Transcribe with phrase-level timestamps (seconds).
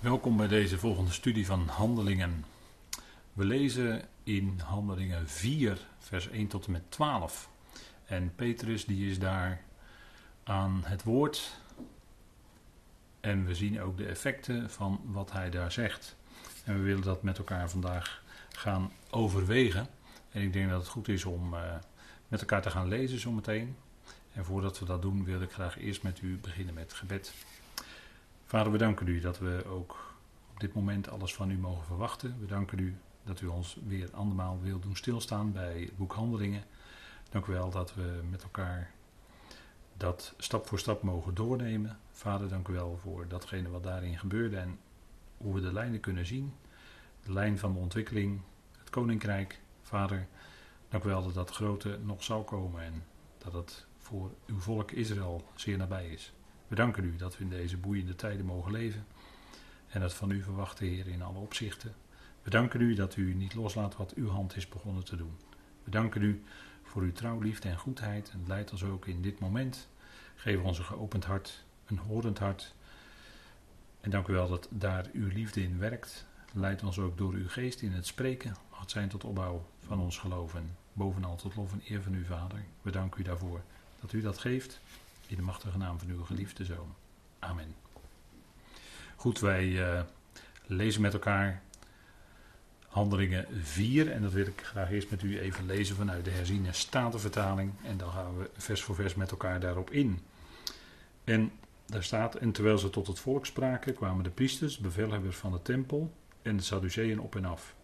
[0.00, 2.44] Welkom bij deze volgende studie van Handelingen.
[3.32, 7.48] We lezen in Handelingen 4, vers 1 tot en met 12.
[8.04, 9.60] En Petrus die is daar
[10.44, 11.60] aan het woord.
[13.20, 16.16] En we zien ook de effecten van wat hij daar zegt.
[16.64, 18.22] En we willen dat met elkaar vandaag
[18.52, 19.86] gaan overwegen.
[20.30, 21.60] En ik denk dat het goed is om uh,
[22.28, 23.76] met elkaar te gaan lezen zometeen.
[24.32, 27.32] En voordat we dat doen, wil ik graag eerst met u beginnen met gebed.
[28.48, 30.14] Vader, we danken u dat we ook
[30.50, 32.36] op dit moment alles van u mogen verwachten.
[32.40, 36.64] We danken u dat u ons weer andermaal wil doen stilstaan bij het boek Handelingen.
[37.30, 38.90] Dank u wel dat we met elkaar
[39.96, 41.98] dat stap voor stap mogen doornemen.
[42.10, 44.78] Vader, dank u wel voor datgene wat daarin gebeurde en
[45.36, 46.54] hoe we de lijnen kunnen zien.
[47.24, 48.40] De lijn van de ontwikkeling,
[48.78, 49.60] het koninkrijk.
[49.82, 50.26] Vader,
[50.88, 53.04] dank u wel dat dat grote nog zal komen en
[53.38, 56.32] dat het voor uw volk Israël zeer nabij is.
[56.68, 59.06] We danken u dat we in deze boeiende tijden mogen leven
[59.88, 61.94] en dat van u verwachten, Heer, in alle opzichten.
[62.42, 65.36] We danken u dat u niet loslaat wat uw hand is begonnen te doen.
[65.84, 66.42] We danken u
[66.82, 69.88] voor uw trouw, liefde en goedheid en leidt ons ook in dit moment.
[70.34, 72.74] Geef ons een geopend hart, een horend hart.
[74.00, 76.26] En dank u wel dat daar uw liefde in werkt.
[76.52, 78.56] Leid ons ook door uw geest in het spreken.
[78.70, 80.76] Mag het zijn tot opbouw van ons geloven.
[80.92, 82.64] Bovenal tot lof en eer van uw Vader.
[82.82, 83.62] We danken u daarvoor
[84.00, 84.80] dat u dat geeft.
[85.26, 86.94] In de machtige naam van uw geliefde zoon.
[87.38, 87.74] Amen.
[89.16, 90.00] Goed, wij uh,
[90.66, 91.62] lezen met elkaar
[92.86, 94.12] Handelingen 4.
[94.12, 97.72] En dat wil ik graag eerst met u even lezen vanuit de herziene statenvertaling.
[97.82, 100.20] En dan gaan we vers voor vers met elkaar daarop in.
[101.24, 101.52] En
[101.86, 105.62] daar staat, en terwijl ze tot het volk spraken, kwamen de priesters, bevelhebbers van de
[105.62, 107.74] tempel en de Sadduceeën op en af.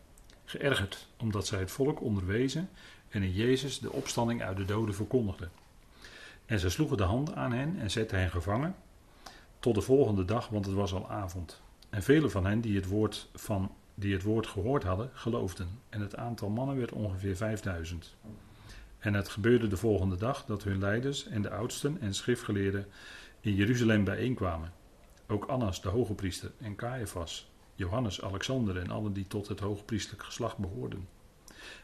[0.44, 2.68] Geërgerd, omdat zij het volk onderwezen
[3.08, 5.50] en in Jezus de opstanding uit de doden verkondigden.
[6.46, 8.74] En ze sloegen de handen aan hen en zetten hen gevangen
[9.62, 11.62] tot de volgende dag, want het was al avond.
[11.90, 15.68] En velen van hen die het woord, van, die het woord gehoord hadden, geloofden.
[15.88, 18.16] En het aantal mannen werd ongeveer 5000.
[18.98, 22.86] En het gebeurde de volgende dag dat hun leiders en de oudsten en schriftgeleerden
[23.40, 24.72] in Jeruzalem bijeenkwamen.
[25.26, 30.22] Ook Annas, de hoge priester, en Caiaphas, Johannes, Alexander en allen die tot het hoogpriestelijk
[30.22, 31.08] geslacht behoorden.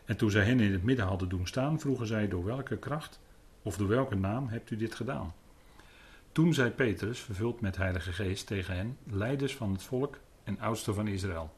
[0.04, 3.20] En toen zij hen in het midden hadden doen staan, vroegen zij door welke kracht
[3.62, 5.34] of door welke naam hebt u dit gedaan?
[6.32, 10.94] Toen zei Petrus, vervuld met Heilige Geest, tegen hen, leiders van het volk en oudsten
[10.94, 11.54] van Israël.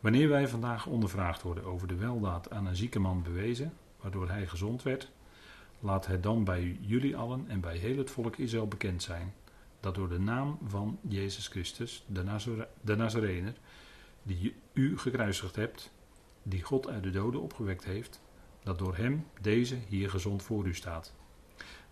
[0.00, 4.46] Wanneer wij vandaag ondervraagd worden over de weldaad aan een zieke man bewezen, waardoor hij
[4.46, 5.10] gezond werd,
[5.80, 9.34] laat het dan bij jullie allen en bij heel het volk Israël bekend zijn,
[9.80, 13.54] dat door de naam van Jezus Christus, de, Nazare de Nazarener,
[14.22, 15.90] die u gekruisigd hebt,
[16.42, 18.20] die God uit de doden opgewekt heeft,
[18.62, 21.14] dat door hem deze hier gezond voor u staat.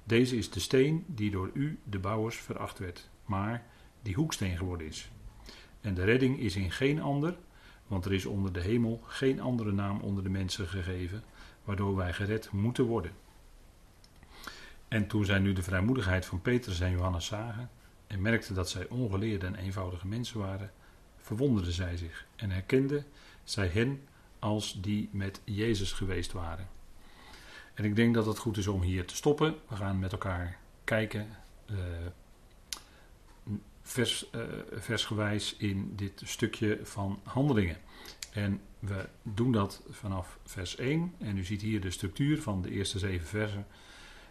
[0.05, 3.67] Deze is de steen die door u, de bouwers, veracht werd, maar
[4.03, 5.11] die hoeksteen geworden is.
[5.81, 7.37] En de redding is in geen ander,
[7.87, 11.23] want er is onder de hemel geen andere naam onder de mensen gegeven,
[11.65, 13.13] waardoor wij gered moeten worden.
[14.89, 17.71] En toen zij nu de vrijmoedigheid van Petrus en Johannes zagen
[18.07, 20.73] en merkten dat zij ongeleerde en eenvoudige mensen waren,
[21.17, 23.05] verwonderden zij zich en herkenden
[23.45, 24.03] zij hen
[24.39, 26.69] als die met Jezus geweest waren.
[27.75, 29.55] En ik denk dat het goed is om hier te stoppen.
[29.69, 31.29] We gaan met elkaar kijken,
[31.71, 31.77] uh,
[33.83, 37.77] vers, uh, versgewijs, in dit stukje van handelingen.
[38.33, 41.15] En we doen dat vanaf vers 1.
[41.19, 43.67] En u ziet hier de structuur van de eerste zeven versen.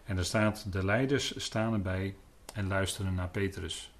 [0.03, 2.15] En er staat: De leiders staan erbij
[2.53, 3.91] en luisteren naar Petrus.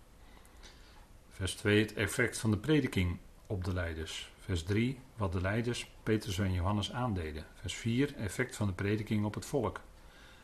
[1.32, 4.32] Vers 2: Het effect van de prediking op de leiders.
[4.48, 7.46] Vers 3, wat de leiders Petrus en Johannes aandeden.
[7.54, 9.82] Vers 4, effect van de prediking op het volk.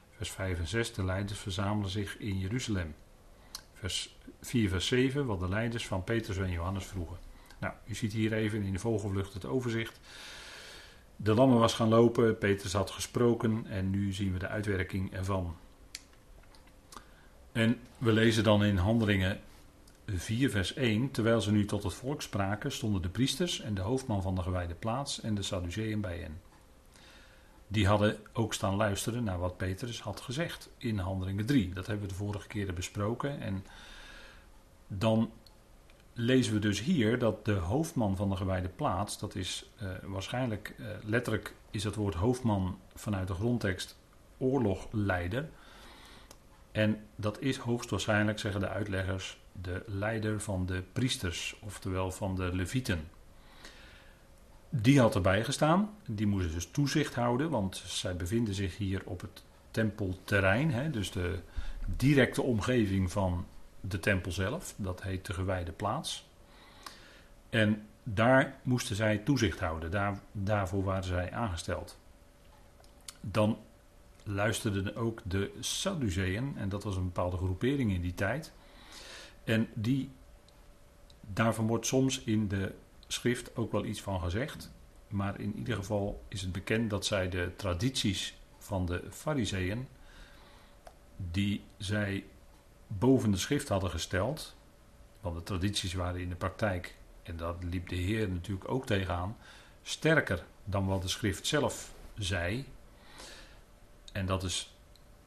[0.09, 2.96] Vers 5 en 6, de leiders verzamelen zich in Jeruzalem.
[3.74, 7.18] Vers 4, vers 7, wat de leiders van Petrus en Johannes vroegen.
[7.59, 10.00] Nou, u ziet hier even in de vogelvlucht het overzicht.
[11.16, 15.56] De lammen was gaan lopen, Petrus had gesproken en nu zien we de uitwerking ervan.
[17.52, 19.42] En we lezen dan in Handelingen
[20.06, 21.12] 4, vers 1.
[21.12, 24.42] Terwijl ze nu tot het volk spraken, stonden de priesters en de hoofdman van de
[24.42, 26.42] gewijde plaats en de Sadduceeën bij hen.
[27.68, 31.74] Die hadden ook staan luisteren naar wat Petrus had gezegd in Handelingen 3.
[31.74, 33.42] Dat hebben we de vorige keren besproken.
[33.42, 33.66] En
[34.88, 35.31] dan
[36.13, 40.75] lezen we dus hier dat de hoofdman van de gewijde plaats, dat is uh, waarschijnlijk,
[40.80, 43.98] uh, letterlijk is het woord hoofdman vanuit de grondtekst
[44.38, 45.50] oorlogleider.
[46.72, 52.56] En dat is hoogstwaarschijnlijk, zeggen de uitleggers, de leider van de priesters, oftewel van de
[52.56, 53.08] levieten.
[54.70, 55.90] Die had erbij gestaan.
[56.06, 61.12] Die moesten dus toezicht houden, want zij bevinden zich hier op het tempelterrein, hè, dus
[61.12, 61.40] de
[61.86, 63.46] directe omgeving van
[63.82, 64.74] de tempel zelf.
[64.76, 66.28] Dat heet de gewijde plaats.
[67.50, 69.92] En daar moesten zij toezicht houden.
[69.92, 71.98] Daar, daarvoor waren zij aangesteld.
[73.22, 73.58] Dan
[74.24, 78.52] luisterden ook de Sadduceeën, en dat was een bepaalde groepering in die tijd.
[79.44, 80.10] En die,
[81.22, 82.74] daarvan wordt soms in de
[83.07, 84.72] schrift ook wel iets van gezegd.
[85.07, 89.88] Maar in ieder geval is het bekend dat zij de tradities van de Fariseeën,
[91.16, 92.25] die zij
[92.88, 94.56] boven de schrift hadden gesteld,
[95.22, 99.38] want de tradities waren in de praktijk, en dat liep de Heer natuurlijk ook tegenaan,
[99.81, 102.66] sterker dan wat de schrift zelf zei.
[104.12, 104.73] En dat is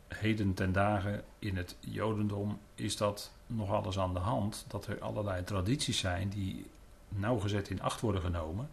[0.09, 4.65] heden ten dagen in het Jodendom is dat nog alles aan de hand.
[4.69, 6.67] Dat er allerlei tradities zijn die
[7.09, 8.71] nauwgezet in acht worden genomen.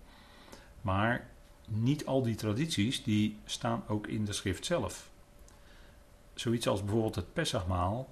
[0.81, 1.27] Maar
[1.67, 5.09] niet al die tradities die staan ook in de schrift zelf.
[6.33, 8.09] Zoiets als bijvoorbeeld het Pesachmaal,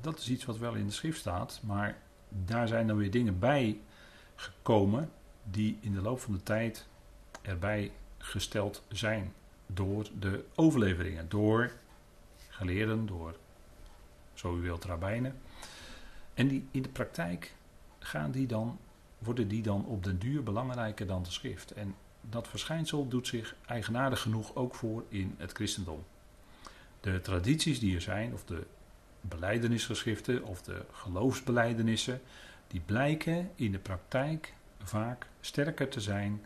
[0.00, 3.38] dat is iets wat wel in de schrift staat, maar daar zijn dan weer dingen
[3.38, 3.80] bij
[4.34, 5.10] gekomen
[5.44, 6.86] die in de loop van de tijd
[7.42, 9.32] erbij gesteld zijn
[9.66, 11.72] door de overleveringen, door
[12.60, 13.36] geleerden, door,
[14.34, 15.38] zo u wilt, rabbijnen.
[16.34, 17.54] En die, in de praktijk
[17.98, 18.78] gaan die dan,
[19.18, 21.72] worden die dan op den duur belangrijker dan de schrift.
[21.72, 26.04] En dat verschijnsel doet zich eigenaardig genoeg ook voor in het christendom.
[27.00, 28.66] De tradities die er zijn, of de
[29.20, 32.20] beleidenisgeschriften of de geloofsbelijdenissen,
[32.66, 34.52] die blijken in de praktijk
[34.82, 36.44] vaak sterker te zijn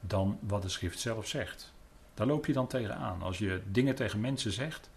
[0.00, 1.72] dan wat de schrift zelf zegt.
[2.14, 3.22] Daar loop je dan tegenaan.
[3.22, 4.90] Als je dingen tegen mensen zegt,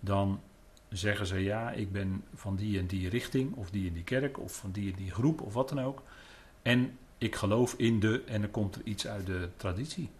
[0.00, 0.40] dan
[0.88, 4.38] zeggen ze ja, ik ben van die en die richting, of die en die kerk,
[4.38, 6.02] of van die en die groep, of wat dan ook.
[6.62, 10.10] En ik geloof in de, en dan komt er iets uit de traditie.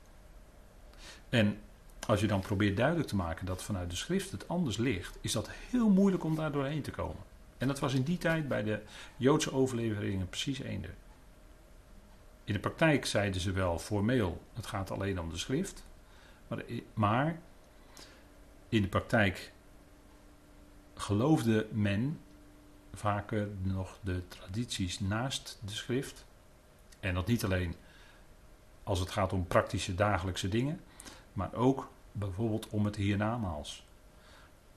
[1.28, 1.58] En
[2.06, 5.32] als je dan probeert duidelijk te maken dat vanuit de schrift het anders ligt, is
[5.32, 7.22] dat heel moeilijk om daar doorheen te komen.
[7.58, 8.80] En dat was in die tijd bij de
[9.16, 10.94] Joodse overleveringen precies eender.
[12.44, 15.84] In de praktijk zeiden ze wel formeel, het gaat alleen om de schrift.
[16.94, 17.40] Maar
[18.68, 19.52] in de praktijk
[21.00, 22.20] geloofde men
[22.94, 26.24] vaker nog de tradities naast de schrift.
[27.00, 27.74] En dat niet alleen
[28.82, 30.80] als het gaat om praktische dagelijkse dingen,
[31.32, 33.84] maar ook bijvoorbeeld om het hiernamaals.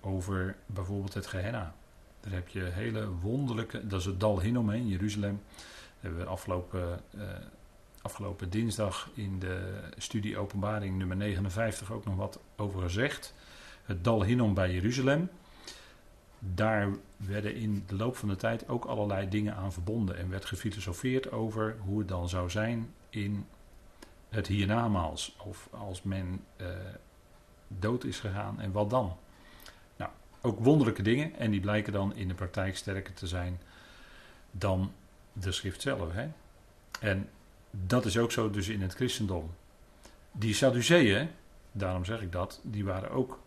[0.01, 1.75] Over bijvoorbeeld het Gehenna.
[2.19, 5.41] Daar heb je hele wonderlijke, dat is het Dal Hinnom in Jeruzalem.
[5.45, 7.21] Daar hebben we afgelopen, uh,
[8.01, 13.33] afgelopen dinsdag in de studie Openbaring nummer 59 ook nog wat over gezegd.
[13.83, 15.29] Het Dal Hinnom bij Jeruzalem.
[16.53, 20.45] Daar werden in de loop van de tijd ook allerlei dingen aan verbonden en werd
[20.45, 23.45] gefilosofeerd over hoe het dan zou zijn in
[24.29, 25.35] het hiernamaals.
[25.43, 26.67] Of als men uh,
[27.67, 29.17] dood is gegaan en wat dan?
[29.95, 30.11] Nou,
[30.41, 33.59] ook wonderlijke dingen en die blijken dan in de praktijk sterker te zijn
[34.51, 34.91] dan
[35.33, 36.13] de schrift zelf.
[36.13, 36.27] Hè?
[36.99, 37.29] En
[37.71, 39.51] dat is ook zo dus in het christendom.
[40.31, 41.29] Die Sadduceeën,
[41.71, 43.39] daarom zeg ik dat, die waren ook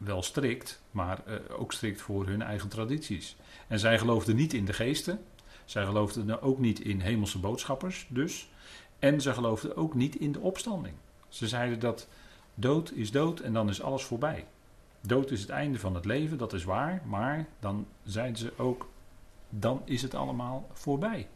[0.00, 3.36] wel strikt, maar uh, ook strikt voor hun eigen tradities.
[3.68, 5.24] En zij geloofden niet in de geesten,
[5.64, 8.50] zij geloofden ook niet in hemelse boodschappers, dus.
[8.98, 10.94] En ze geloofden ook niet in de opstanding.
[11.28, 12.08] Ze zeiden dat
[12.54, 14.46] dood is dood en dan is alles voorbij.
[15.00, 18.88] Dood is het einde van het leven, dat is waar, maar dan zeiden ze ook,
[19.48, 21.28] dan is het allemaal voorbij.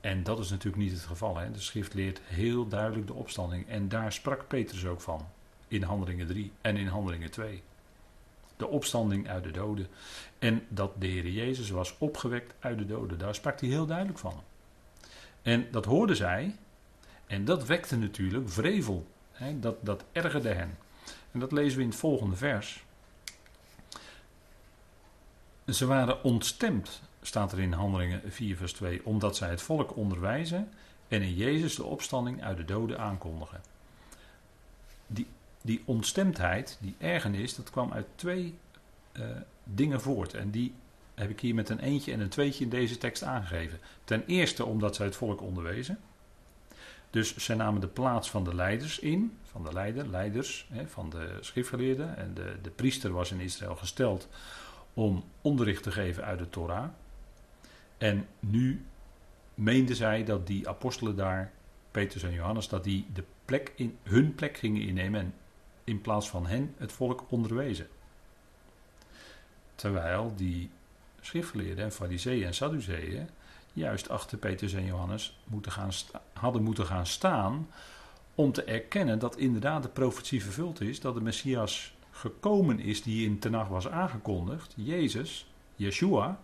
[0.00, 1.36] En dat is natuurlijk niet het geval.
[1.36, 1.50] Hè?
[1.50, 3.68] De schrift leert heel duidelijk de opstanding.
[3.68, 5.26] En daar sprak Petrus ook van.
[5.72, 7.62] In Handelingen 3 en in Handelingen 2.
[8.56, 9.86] De opstanding uit de doden.
[10.38, 13.18] En dat de Heer Jezus was opgewekt uit de doden.
[13.18, 14.42] Daar sprak hij heel duidelijk van.
[15.42, 16.56] En dat hoorden zij.
[17.26, 19.06] En dat wekte natuurlijk vrevel.
[19.32, 19.58] Hè?
[19.58, 20.78] Dat, dat ergerde hen.
[21.30, 22.84] En dat lezen we in het volgende vers.
[25.66, 30.72] Ze waren ontstemd staat er in Handelingen 4, vers 2, omdat zij het volk onderwijzen
[31.08, 33.60] en in Jezus de opstanding uit de doden aankondigen.
[35.06, 35.26] Die,
[35.62, 38.54] die ontstemdheid, die ergernis, dat kwam uit twee
[39.12, 39.24] uh,
[39.64, 40.34] dingen voort.
[40.34, 40.74] En die
[41.14, 43.78] heb ik hier met een eentje en een tweetje in deze tekst aangegeven.
[44.04, 45.98] Ten eerste omdat zij het volk onderwezen.
[47.10, 51.10] Dus zij namen de plaats van de leiders in, van de leider, leiders, hè, van
[51.10, 52.16] de schriftgeleerden.
[52.16, 54.28] En de, de priester was in Israël gesteld
[54.94, 56.88] om onderricht te geven uit de Torah.
[57.98, 58.84] En nu
[59.54, 61.52] meenden zij dat die apostelen daar,
[61.90, 65.34] Petrus en Johannes, dat die de plek in, hun plek gingen innemen en
[65.84, 67.88] in plaats van hen het volk onderwezen.
[69.74, 70.70] Terwijl die
[71.20, 73.28] schriftgeleerden en fariseeën en sadduceeën
[73.72, 75.90] juist achter Petrus en Johannes gaan
[76.32, 77.68] hadden moeten gaan staan
[78.34, 83.26] om te erkennen dat inderdaad de profetie vervuld is, dat de Messias gekomen is die
[83.26, 85.46] in Tenach was aangekondigd, Jezus,
[85.76, 86.40] Yeshua,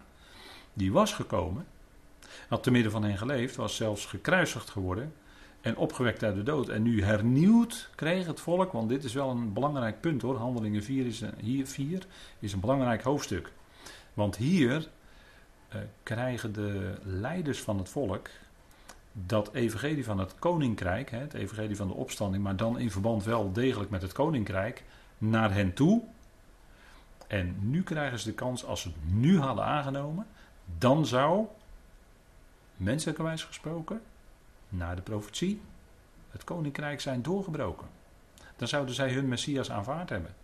[0.73, 1.67] die was gekomen.
[2.49, 5.13] had te midden van hen geleefd, was zelfs gekruisigd geworden
[5.61, 6.69] en opgewekt uit de dood.
[6.69, 10.37] En nu hernieuwd kreeg het volk, want dit is wel een belangrijk punt hoor.
[10.37, 12.07] Handelingen 4 is een, hier 4
[12.39, 13.53] is een belangrijk hoofdstuk.
[14.15, 14.89] Want hier
[15.75, 18.29] uh, krijgen de leiders van het volk
[19.13, 23.53] dat evangelie van het koninkrijk, het evangelie van de opstanding, maar dan in verband wel
[23.53, 24.85] degelijk met het koninkrijk,
[25.19, 26.03] naar hen toe.
[27.27, 30.27] En nu krijgen ze de kans, als ze het nu hadden aangenomen,
[30.79, 31.47] dan zou,
[32.77, 34.01] menselijkerwijs gesproken,
[34.69, 35.61] naar de profetie,
[36.31, 37.89] het koninkrijk zijn doorgebroken.
[38.57, 40.35] Dan zouden zij hun Messias aanvaard hebben.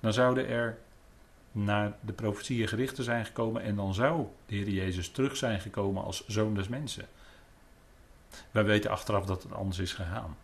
[0.00, 0.78] Dan zouden er
[1.52, 6.04] naar de profetieën gerichten zijn gekomen en dan zou de Heer Jezus terug zijn gekomen
[6.04, 7.06] als zoon des mensen.
[8.50, 10.36] Wij weten achteraf dat het anders is gegaan.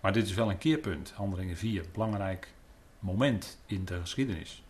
[0.00, 2.52] Maar dit is wel een keerpunt, handelingen 4, belangrijk
[2.98, 4.62] moment in de geschiedenis.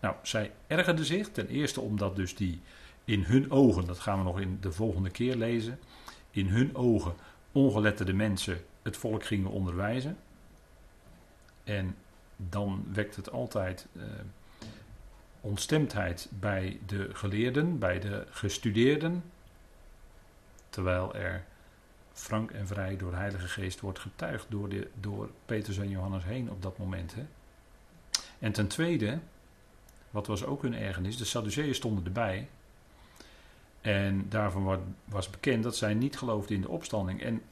[0.00, 2.60] Nou, zij ergerden zich ten eerste omdat dus die
[3.04, 5.78] in hun ogen, dat gaan we nog in de volgende keer lezen,
[6.32, 7.14] in hun ogen
[7.52, 10.16] ongeletterde mensen het volk gingen onderwijzen.
[11.64, 11.96] En
[12.36, 14.02] dan wekt het altijd uh,
[15.40, 19.24] ontstemdheid bij de geleerden, bij de gestudeerden.
[20.68, 21.44] Terwijl er
[22.12, 26.24] frank en vrij door de Heilige Geest wordt getuigd door, de, door Petrus en Johannes
[26.24, 27.14] heen op dat moment.
[27.14, 27.26] Hè.
[28.38, 29.18] En ten tweede,
[30.10, 32.48] wat was ook hun ergernis, de Sadduceeën stonden erbij.
[33.82, 37.22] En daarvan was bekend dat zij niet geloofden in de opstanding.
[37.22, 37.42] En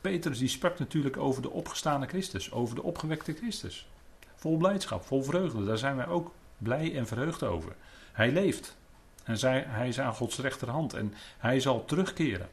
[0.00, 3.88] Petrus die sprak natuurlijk over de opgestane Christus, over de opgewekte Christus.
[4.34, 7.74] Vol blijdschap, vol vreugde, daar zijn wij ook blij en verheugd over.
[8.12, 8.76] Hij leeft.
[9.24, 12.48] En zij, hij is aan Gods rechterhand en hij zal terugkeren.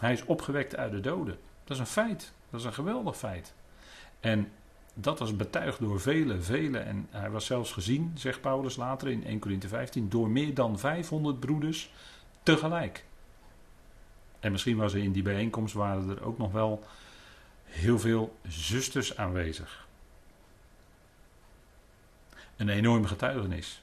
[0.00, 1.38] Hij is opgewekt uit de doden.
[1.64, 2.32] Dat is een feit.
[2.50, 3.54] Dat is een geweldig feit.
[4.20, 4.52] En
[4.94, 6.78] dat was betuigd door vele, vele.
[6.78, 10.78] En hij was zelfs gezien, zegt Paulus later in 1 Corinthië 15, door meer dan
[10.78, 11.90] 500 broeders
[12.42, 13.04] tegelijk.
[14.40, 16.82] En misschien was er in die bijeenkomst waren er ook nog wel
[17.64, 19.86] heel veel zusters aanwezig.
[22.56, 23.82] Een enorme getuigenis.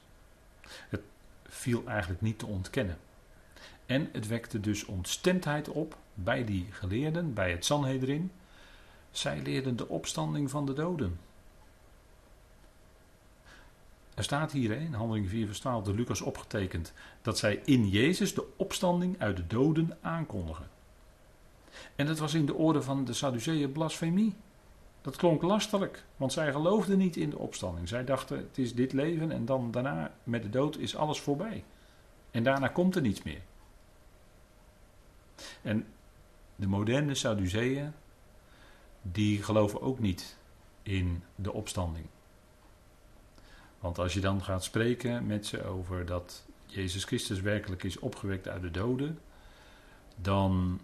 [0.88, 1.00] Het
[1.48, 2.98] viel eigenlijk niet te ontkennen.
[3.86, 8.30] En het wekte dus ontstemdheid op bij die geleerden, bij het Sanhedrin.
[9.10, 11.18] Zij leerden de opstanding van de doden.
[14.14, 18.34] Er staat hier in Handeling 4 vers 12 door Lucas opgetekend dat zij in Jezus
[18.34, 20.68] de opstanding uit de doden aankondigen.
[21.96, 24.34] En dat was in de orde van de Sadduceeën blasfemie.
[25.00, 27.88] Dat klonk lastelijk, want zij geloofden niet in de opstanding.
[27.88, 31.64] Zij dachten het is dit leven en dan daarna met de dood is alles voorbij.
[32.30, 33.40] En daarna komt er niets meer.
[35.62, 35.86] En
[36.56, 37.92] de moderne Sadduceeën,
[39.02, 40.36] die geloven ook niet
[40.82, 42.06] in de opstanding.
[43.80, 48.48] Want als je dan gaat spreken met ze over dat Jezus Christus werkelijk is opgewekt
[48.48, 49.18] uit de doden,
[50.16, 50.80] dan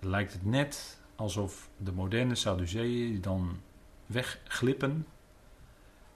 [0.00, 3.60] lijkt het net alsof de moderne Sadduceeën dan
[4.06, 5.06] wegglippen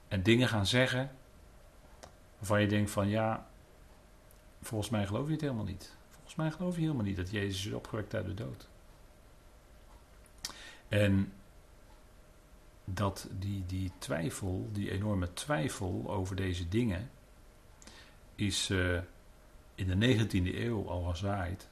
[0.07, 1.11] en dingen gaan zeggen
[2.37, 3.47] waarvan je denkt van ja,
[4.61, 5.95] volgens mij geloof je het helemaal niet.
[6.09, 8.67] Volgens mij geloof je helemaal niet dat Jezus is opgewekt uit de dood.
[10.89, 11.33] En
[12.85, 17.09] dat die, die twijfel, die enorme twijfel over deze dingen,
[18.35, 18.99] is uh,
[19.75, 21.67] in de 19e eeuw al gezaaid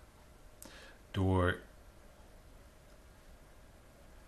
[1.11, 1.57] door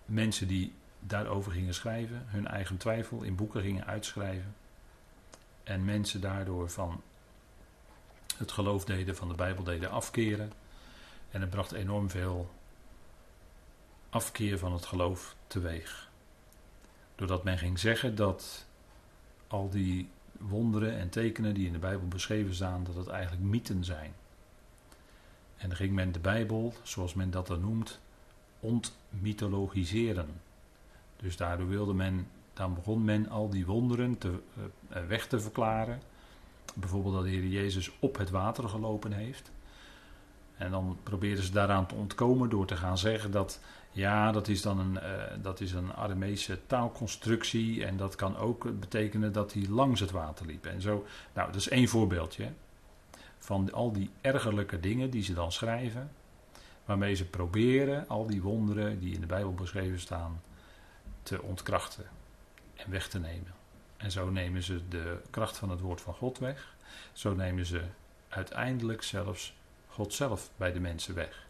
[0.06, 4.56] mensen die daarover gingen schrijven, hun eigen twijfel in boeken gingen uitschrijven.
[5.64, 7.02] En mensen daardoor van
[8.38, 10.52] het geloof deden, van de Bijbel deden afkeren.
[11.32, 12.50] En het bracht enorm veel
[14.10, 16.10] afkeer van het geloof teweeg.
[17.16, 18.66] Doordat men ging zeggen dat
[19.48, 23.84] al die wonderen en tekenen die in de Bijbel beschreven staan, dat het eigenlijk mythen
[23.84, 24.14] zijn.
[25.58, 28.00] En dan ging men de Bijbel, zoals men dat dan noemt,
[28.60, 30.42] ontmythologiseren.
[31.18, 36.02] Dus daardoor wilde men, dan begon men al die wonderen te, uh, weg te verklaren.
[36.76, 39.52] Bijvoorbeeld dat de Heer Jezus op het water gelopen heeft.
[40.58, 43.60] En dan probeerden ze daaraan te ontkomen door te gaan zeggen dat
[43.92, 48.80] ja, dat is dan een, uh, dat is een Aramese taalconstructie en dat kan ook
[48.80, 50.66] betekenen dat hij langs het water liep.
[50.66, 52.52] En zo, nou, dat is één voorbeeldje
[53.38, 56.12] van al die ergerlijke dingen die ze dan schrijven,
[56.86, 60.42] waarmee ze proberen al die wonderen die in de Bijbel beschreven staan
[61.24, 62.06] te ontkrachten
[62.76, 63.54] en weg te nemen.
[63.98, 66.76] En zo nemen ze de kracht van het woord van God weg.
[67.14, 67.84] Zo nemen ze
[68.30, 69.54] uiteindelijk zelfs
[69.88, 71.46] God zelf bij de mensen weg.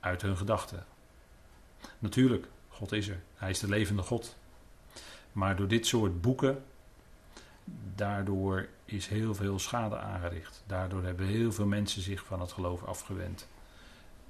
[0.00, 0.84] Uit hun gedachten.
[1.98, 3.20] Natuurlijk, God is er.
[3.34, 4.36] Hij is de levende God.
[5.32, 6.62] Maar door dit soort boeken,
[7.94, 10.62] daardoor is heel veel schade aangericht.
[10.66, 13.48] Daardoor hebben heel veel mensen zich van het geloof afgewend.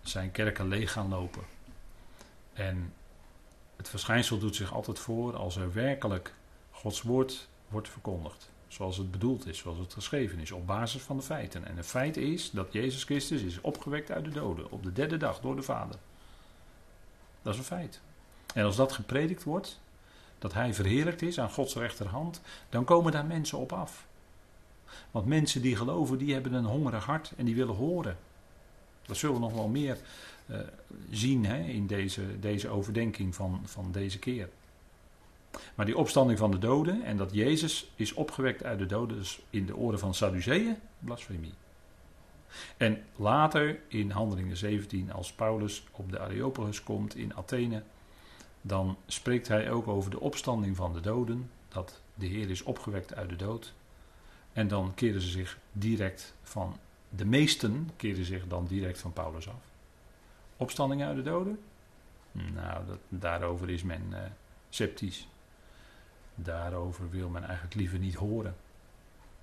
[0.03, 1.43] Zijn kerken leeg gaan lopen.
[2.53, 2.93] En
[3.77, 6.35] het verschijnsel doet zich altijd voor als er werkelijk
[6.71, 8.51] Gods woord wordt verkondigd.
[8.69, 11.67] Zoals het bedoeld is, zoals het geschreven is, op basis van de feiten.
[11.67, 15.17] En het feit is dat Jezus Christus is opgewekt uit de doden op de derde
[15.17, 15.97] dag door de Vader.
[17.43, 18.01] Dat is een feit.
[18.55, 19.81] En als dat gepredikt wordt,
[20.39, 24.07] dat hij verheerlijkt is aan Gods rechterhand, dan komen daar mensen op af.
[25.11, 28.17] Want mensen die geloven, die hebben een hongerig hart en die willen horen.
[29.07, 29.99] Dat zullen we nog wel meer
[30.47, 30.59] uh,
[31.11, 34.49] zien hè, in deze, deze overdenking van, van deze keer.
[35.75, 39.41] Maar die opstanding van de doden en dat Jezus is opgewekt uit de doden, dus
[39.51, 41.55] in de oren van Sadduceeën, blasfemie.
[42.77, 47.83] En later in Handelingen 17, als Paulus op de Areopagus komt in Athene,
[48.61, 53.15] dan spreekt hij ook over de opstanding van de doden, dat de Heer is opgewekt
[53.15, 53.73] uit de dood.
[54.53, 56.77] En dan keren ze zich direct van,
[57.09, 59.63] de meesten keren zich dan direct van Paulus af.
[60.57, 61.61] Opstanding uit de doden?
[62.33, 64.19] Nou, dat, daarover is men uh,
[64.69, 65.29] sceptisch.
[66.35, 68.57] Daarover wil men eigenlijk liever niet horen.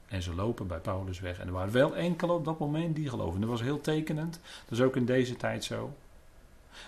[0.08, 1.40] En ze lopen bij Paulus weg.
[1.40, 3.42] En er waren wel enkele op dat moment die geloven.
[3.42, 4.40] Dat was heel tekenend.
[4.66, 5.94] Dat is ook in deze tijd zo.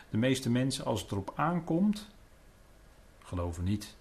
[0.09, 2.07] De meeste mensen, als het erop aankomt,
[3.23, 3.95] geloven niet.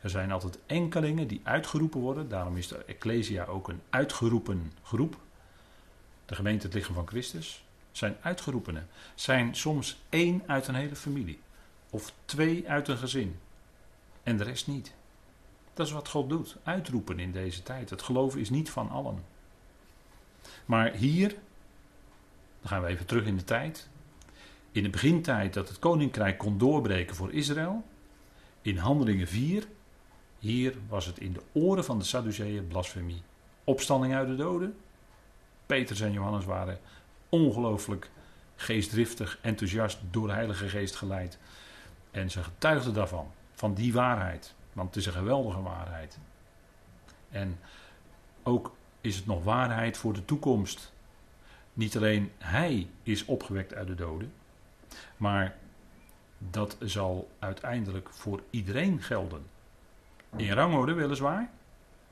[0.00, 2.28] Er zijn altijd enkelingen die uitgeroepen worden.
[2.28, 5.16] Daarom is de Ecclesia ook een uitgeroepen groep.
[6.26, 8.88] De gemeente het lichaam van Christus zijn uitgeroepenen.
[9.14, 11.40] Zijn soms één uit een hele familie.
[11.90, 13.38] Of twee uit een gezin.
[14.22, 14.94] En de rest niet.
[15.80, 16.56] Dat is wat God doet.
[16.62, 17.90] Uitroepen in deze tijd.
[17.90, 19.24] Het geloven is niet van allen.
[20.64, 21.28] Maar hier,
[22.60, 23.88] dan gaan we even terug in de tijd.
[24.72, 27.84] In de begintijd dat het koninkrijk kon doorbreken voor Israël.
[28.62, 29.66] In Handelingen 4.
[30.38, 33.22] Hier was het in de oren van de Sadduceeën blasfemie.
[33.64, 34.76] Opstanding uit de doden.
[35.66, 36.80] Petrus en Johannes waren
[37.28, 38.10] ongelooflijk
[38.56, 41.38] geestdriftig, enthousiast, door de Heilige Geest geleid.
[42.10, 44.54] En ze getuigden daarvan, van die waarheid.
[44.80, 46.18] Want het is een geweldige waarheid.
[47.30, 47.58] En
[48.42, 50.92] ook is het nog waarheid voor de toekomst.
[51.72, 54.32] Niet alleen hij is opgewekt uit de doden,
[55.16, 55.56] maar
[56.38, 59.46] dat zal uiteindelijk voor iedereen gelden.
[60.36, 61.50] In rangorde weliswaar,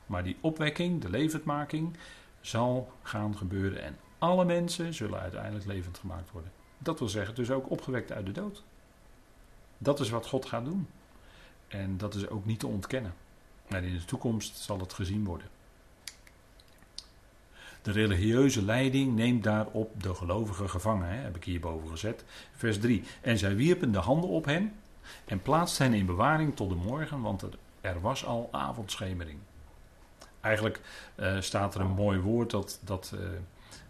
[0.05, 1.97] maar die opwekking, de levendmaking,
[2.41, 6.51] zal gaan gebeuren en alle mensen zullen uiteindelijk levend gemaakt worden.
[6.77, 8.63] Dat wil zeggen, dus ook opgewekt uit de dood.
[9.77, 10.87] Dat is wat God gaat doen.
[11.69, 13.13] En dat is ook niet te ontkennen.
[13.67, 15.47] Maar in de toekomst zal het gezien worden.
[17.81, 22.23] De religieuze leiding neemt daarop de gelovigen gevangen, hè, heb ik hierboven gezet.
[22.55, 23.03] Vers 3.
[23.21, 24.73] En zij wierpen de handen op hen
[25.25, 27.45] en plaatsten hen in bewaring tot de morgen, want
[27.81, 29.39] er, was al avondschemering.
[30.39, 30.81] Eigenlijk
[31.15, 33.21] uh, staat er een mooi woord dat, dat, uh,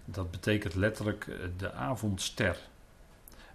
[0.06, 2.58] dat betekent letterlijk uh, de avondster.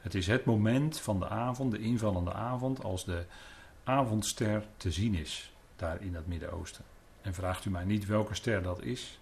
[0.01, 3.25] Het is het moment van de avond, de invallende avond, als de
[3.85, 6.85] avondster te zien is, daar in het Midden-Oosten.
[7.21, 9.19] En vraagt u mij niet welke ster dat is,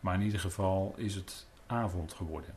[0.00, 2.54] maar in ieder geval is het avond geworden.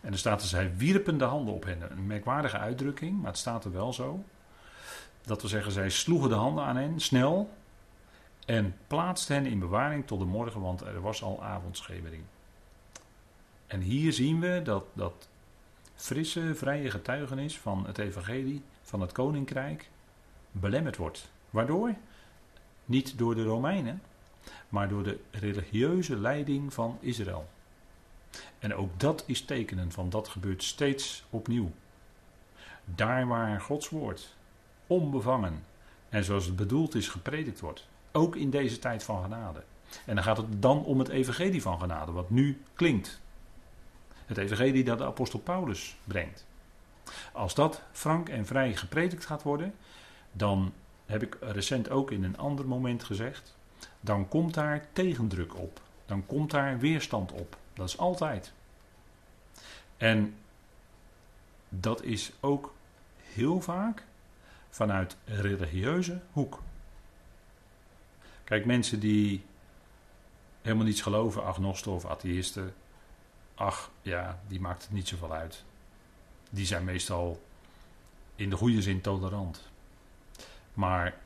[0.00, 1.90] En er staat er, zij wierpen de handen op hen.
[1.90, 4.24] Een merkwaardige uitdrukking, maar het staat er wel zo.
[5.22, 7.50] Dat we zeggen, zij sloegen de handen aan hen, snel,
[8.46, 12.22] en plaatsten hen in bewaring tot de morgen, want er was al avondschemering.
[13.66, 15.28] En hier zien we dat dat
[15.94, 19.90] frisse, vrije getuigenis van het evangelie, van het koninkrijk,
[20.52, 21.30] belemmerd wordt.
[21.50, 21.94] Waardoor?
[22.84, 24.02] Niet door de Romeinen,
[24.68, 27.48] maar door de religieuze leiding van Israël.
[28.58, 31.70] En ook dat is tekenen van dat gebeurt steeds opnieuw.
[32.84, 34.36] Daar waar Gods woord
[34.86, 35.64] onbevangen
[36.08, 39.62] en zoals het bedoeld is gepredikt wordt, ook in deze tijd van genade.
[40.06, 43.20] En dan gaat het dan om het evangelie van genade, wat nu klinkt.
[44.26, 46.46] Het evangelie dat de apostel Paulus brengt.
[47.32, 49.74] Als dat frank en vrij gepredikt gaat worden,
[50.32, 50.72] dan
[51.06, 53.56] heb ik recent ook in een ander moment gezegd,
[54.00, 55.80] dan komt daar tegendruk op.
[56.06, 57.56] Dan komt daar weerstand op.
[57.72, 58.52] Dat is altijd.
[59.96, 60.34] En
[61.68, 62.74] dat is ook
[63.16, 64.04] heel vaak
[64.70, 66.62] vanuit religieuze hoek.
[68.44, 69.44] Kijk, mensen die
[70.62, 72.74] helemaal niets geloven, agnosten of atheïsten,
[73.54, 75.64] ach ja, die maakt het niet zoveel uit.
[76.50, 77.42] Die zijn meestal
[78.34, 79.70] in de goede zin tolerant.
[80.74, 81.20] Maar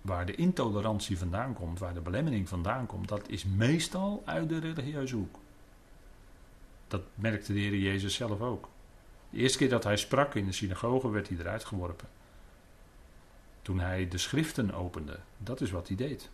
[0.00, 4.58] waar de intolerantie vandaan komt, waar de belemmering vandaan komt, dat is meestal uit de
[4.58, 5.38] religieuze hoek.
[6.88, 8.68] Dat merkte de Heer Jezus zelf ook.
[9.30, 12.08] De eerste keer dat hij sprak in de synagoge werd hij eruit geworpen.
[13.62, 16.30] Toen hij de schriften opende, dat is wat hij deed.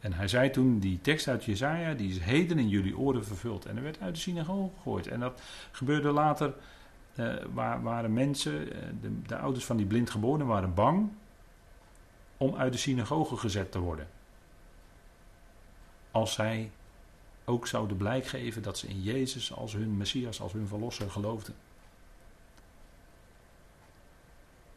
[0.00, 3.66] En hij zei toen, die tekst uit Jezaja, die is heden in jullie oren vervuld.
[3.66, 5.06] En er werd uit de synagoge gegooid.
[5.06, 6.54] En dat gebeurde later,
[7.14, 11.10] uh, waar, waren mensen, eh, de, de, ouders van die blindgeborenen waren bang
[12.42, 14.08] om uit de synagoge gezet te worden.
[16.10, 16.70] Als zij
[17.44, 21.54] ook zouden blijk geven dat ze in Jezus als hun Messias, als hun Verlosser geloofden.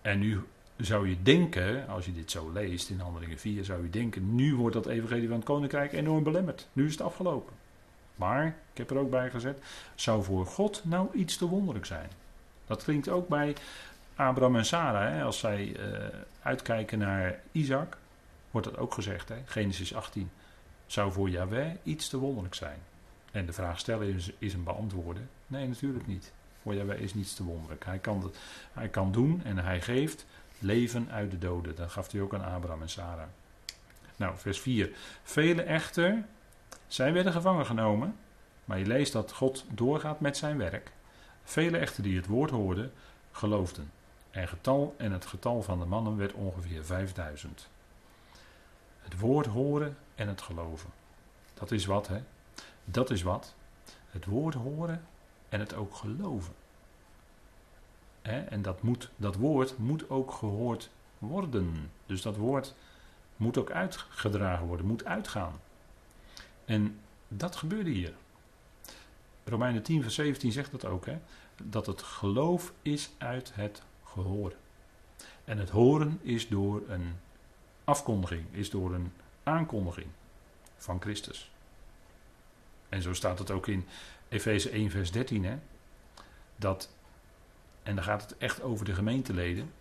[0.02, 0.44] En nu
[0.78, 4.56] zou je denken, als je dit zo leest in Handelingen 4, zou je denken, nu
[4.56, 6.68] wordt dat evangelie van het koninkrijk enorm belemmerd.
[6.74, 7.54] Nu is het afgelopen.
[8.16, 9.64] Maar, ik heb er ook bij gezet,
[9.96, 12.10] zou voor God nou iets te wonderlijk zijn?
[12.66, 13.56] Dat klinkt ook bij
[14.16, 16.08] Abraham en Sarah, hè, als zij uh,
[16.42, 17.98] uitkijken naar Isaac,
[18.52, 20.32] wordt dat ook gezegd, hè, Genesis 18.
[20.86, 22.80] Zou voor Yahweh iets te wonderlijk zijn?
[23.32, 25.30] En de vraag stellen is, is een beantwoorden.
[25.48, 26.32] Nee, natuurlijk niet.
[26.62, 27.86] Voor Yahweh is niets te wonderlijk.
[27.86, 28.32] Hij kan,
[28.74, 30.26] hij kan doen en hij geeft
[30.60, 31.76] leven uit de doden.
[31.76, 33.28] Dat gaf hij ook aan Abraham en Sarah.
[34.16, 34.92] Nou, vers 4.
[35.24, 36.24] Velen echter,
[36.88, 38.16] zij werden gevangen genomen.
[38.66, 40.92] Maar je leest dat God doorgaat met zijn werk.
[41.44, 42.92] Velen echter die het woord hoorden,
[43.32, 43.92] geloofden.
[44.34, 47.70] En, getal, en het getal van de mannen werd ongeveer 5000.
[49.00, 50.90] Het woord horen en het geloven.
[51.54, 52.24] Dat is wat, hè?
[52.86, 53.56] Dat is wat.
[54.10, 55.06] Het woord horen
[55.50, 56.54] en het ook geloven.
[58.22, 61.92] En dat, moet, dat woord moet ook gehoord worden.
[62.06, 62.76] Dus dat woord
[63.36, 65.60] moet ook uitgedragen worden, moet uitgaan.
[66.66, 68.14] En dat gebeurde hier.
[69.44, 71.20] Romeinen 10, vers 17 zegt dat ook, hè?
[71.64, 73.82] dat het geloof is uit het
[75.44, 77.16] En het horen is door een
[77.84, 79.12] afkondiging, is door een
[79.44, 80.08] aankondiging
[80.78, 81.52] van Christus.
[82.90, 83.86] En zo staat het ook in
[84.30, 85.58] Efeze 1, vers 13, hè?
[86.56, 86.90] dat
[87.84, 89.72] en dan gaat het echt over de gemeenteleden,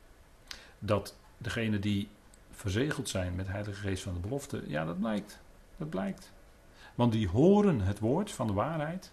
[0.78, 2.08] dat degene die
[2.50, 5.40] verzegeld zijn met Heilige Geest van de belofte, ja, dat blijkt.
[5.76, 6.32] Dat blijkt.
[6.94, 9.12] Want die horen het woord van de waarheid,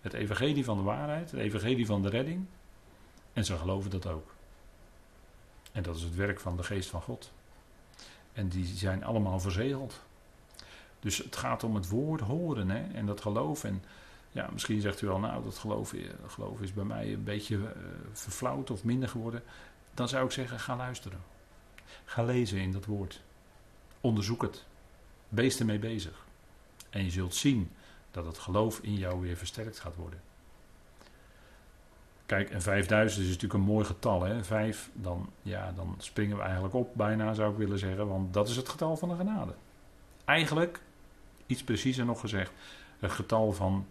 [0.00, 2.46] het evangelie van de waarheid, het evangelie van de redding,
[3.32, 4.34] en ze geloven dat ook.
[5.72, 7.32] En dat is het werk van de Geest van God.
[8.32, 10.00] En die zijn allemaal verzegeld.
[11.00, 13.64] Dus het gaat om het woord horen hè, en dat geloof.
[13.64, 13.82] En
[14.30, 15.94] ja, misschien zegt u wel, nou, dat geloof,
[16.26, 17.64] geloof is bij mij een beetje uh,
[18.12, 19.42] verflauwd of minder geworden.
[19.94, 21.20] Dan zou ik zeggen, ga luisteren.
[22.04, 23.22] Ga lezen in dat woord.
[24.00, 24.64] Onderzoek het.
[25.28, 26.24] Wees ermee bezig.
[26.90, 27.70] En je zult zien
[28.10, 30.20] dat het geloof in jou weer versterkt gaat worden.
[32.30, 34.22] Kijk, en 5000 is natuurlijk een mooi getal.
[34.22, 34.44] Hè?
[34.44, 38.08] Vijf, dan, ja, dan springen we eigenlijk op, bijna zou ik willen zeggen.
[38.08, 39.54] Want dat is het getal van de genade.
[40.24, 40.80] Eigenlijk,
[41.46, 42.52] iets preciezer nog gezegd,
[42.98, 43.86] het getal van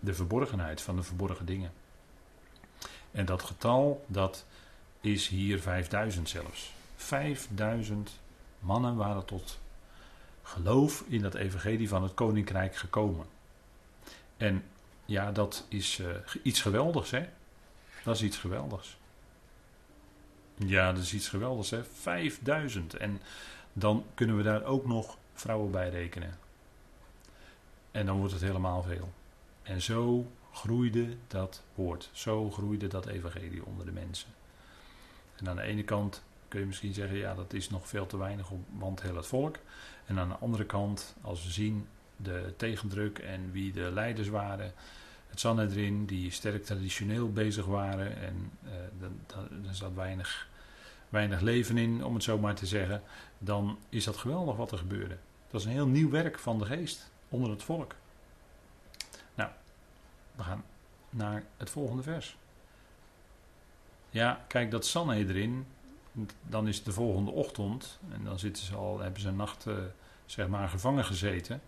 [0.00, 1.72] de verborgenheid van de verborgen dingen.
[3.10, 4.46] En dat getal, dat
[5.00, 6.72] is hier 5000 zelfs.
[6.96, 8.20] 5000
[8.58, 9.58] mannen waren tot
[10.42, 13.26] geloof in dat evangelie van het koninkrijk gekomen.
[14.36, 14.64] En
[15.04, 16.06] ja, dat is uh,
[16.42, 17.26] iets geweldigs, hè?
[18.04, 18.98] Dat is iets geweldigs.
[20.56, 21.84] Ja, dat is iets geweldigs, hè?
[21.84, 22.94] 5000.
[22.94, 23.20] En
[23.72, 26.38] dan kunnen we daar ook nog vrouwen bij rekenen.
[27.90, 29.12] En dan wordt het helemaal veel.
[29.62, 32.10] En zo groeide dat woord.
[32.12, 34.28] Zo groeide dat evangelie onder de mensen.
[35.36, 38.16] En aan de ene kant kun je misschien zeggen, ja, dat is nog veel te
[38.16, 39.56] weinig, want heel het volk.
[40.06, 41.86] En aan de andere kant, als we zien
[42.16, 44.72] de tegendruk en wie de leiders waren,
[45.30, 50.48] het Sanhedrin, die sterk traditioneel bezig waren, en uh, er zat weinig,
[51.08, 53.02] weinig leven in, om het zo maar te zeggen,
[53.38, 55.16] dan is dat geweldig wat er gebeurde.
[55.50, 57.94] Dat is een heel nieuw werk van de geest onder het volk.
[60.40, 60.64] We gaan
[61.10, 62.36] naar het volgende vers.
[64.10, 65.66] Ja, kijk, dat Sanhedrin,
[66.42, 69.66] dan is het de volgende ochtend en dan zitten ze al, hebben ze een nacht
[69.66, 69.74] uh,
[70.26, 71.60] zeg maar gevangen gezeten.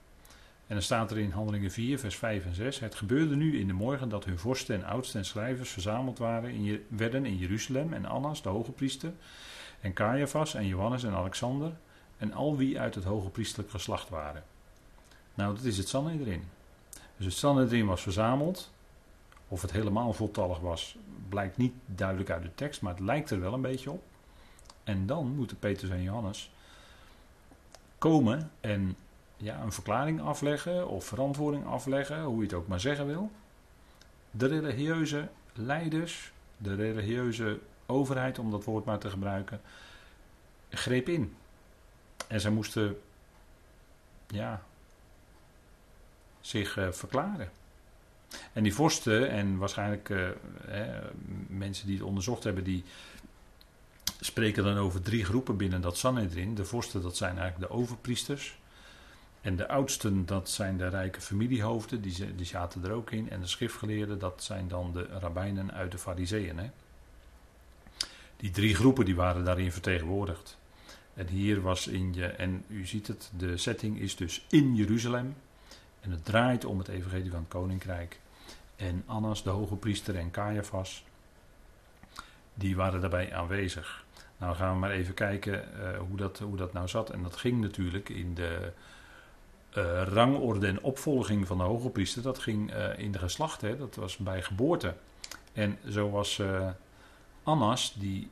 [0.72, 2.78] En dan staat er in Handelingen 4, vers 5 en 6.
[2.78, 6.50] Het gebeurde nu in de morgen dat hun vorsten en oudsten en schrijvers verzameld waren
[6.50, 7.92] in, werden in Jeruzalem.
[7.92, 9.12] En Annas, de hoge priester,
[9.80, 11.72] en Caiaphas en Johannes en Alexander.
[12.18, 14.44] En al wie uit het hoge priesterlijk geslacht waren.
[15.34, 16.44] Nou, dat is het Sanhedrin.
[17.16, 18.72] Dus het Sanhedrin was verzameld.
[19.48, 20.96] Of het helemaal voltallig was,
[21.28, 24.02] blijkt niet duidelijk uit de tekst, maar het lijkt er wel een beetje op.
[24.84, 26.50] En dan moeten Petrus en Johannes
[27.98, 28.96] komen en
[29.42, 33.30] ja, een verklaring afleggen of verantwoording afleggen, hoe je het ook maar zeggen wil.
[34.30, 39.60] De religieuze leiders, de religieuze overheid, om dat woord maar te gebruiken,
[40.70, 41.36] greep in.
[42.28, 43.00] En zij moesten
[44.26, 44.62] ja,
[46.40, 47.50] zich uh, verklaren.
[48.52, 50.08] En die vorsten, en waarschijnlijk
[50.66, 51.00] hè,
[51.46, 52.84] mensen die het onderzocht hebben, die
[54.20, 56.54] spreken dan over drie groepen binnen dat Sanhedrin.
[56.54, 58.60] De vorsten, dat zijn eigenlijk de overpriesters.
[59.42, 63.30] En de oudsten, dat zijn de rijke familiehoofden, die, zaten er ook in.
[63.30, 66.70] En de schriftgeleerden, dat zijn dan de rabbijnen uit de fariseeën.
[68.36, 70.58] Die drie groepen die waren daarin vertegenwoordigd.
[71.14, 75.34] En hier was in je, en u ziet het, de setting is dus in Jeruzalem.
[76.00, 78.20] En het draait om het evangelie van het koninkrijk.
[78.76, 81.04] En Annas, de hoge priester, en Caiaphas,
[82.54, 84.04] die waren daarbij aanwezig.
[84.38, 87.10] Nou gaan we maar even kijken uh, hoe, dat, hoe dat nou zat.
[87.10, 88.72] En dat ging natuurlijk in de
[89.76, 92.22] uh, rangorde en opvolging van de hoge priester.
[92.22, 94.94] Dat ging uh, in de geslacht, hè, dat was bij geboorte.
[95.52, 96.42] En zo was
[97.42, 98.30] Annas, die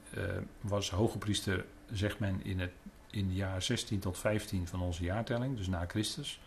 [0.60, 2.70] was hoge priester, zegt men, in het
[3.10, 6.40] in de jaar 16 tot 15 van onze jaartelling, dus na Christus.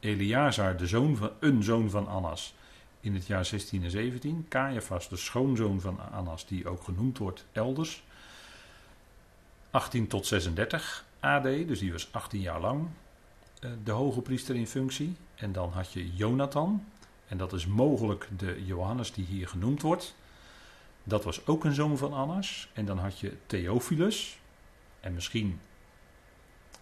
[0.00, 2.54] Eleazar, de zoon van, een zoon van Annas,
[3.00, 4.46] in het jaar 16 en 17.
[4.48, 8.04] Caiaphas, de schoonzoon van Annas, die ook genoemd wordt elders.
[9.70, 13.03] 18 tot 36 AD, dus die was 18 jaar lang eh,
[13.84, 15.16] de hoge priester in functie.
[15.34, 16.84] En dan had je Jonathan,
[17.26, 20.14] en dat is mogelijk de Johannes die hier genoemd wordt.
[21.04, 22.68] Dat was ook een zoon van Annas.
[22.72, 24.38] En dan had je Theophilus,
[25.00, 25.60] en misschien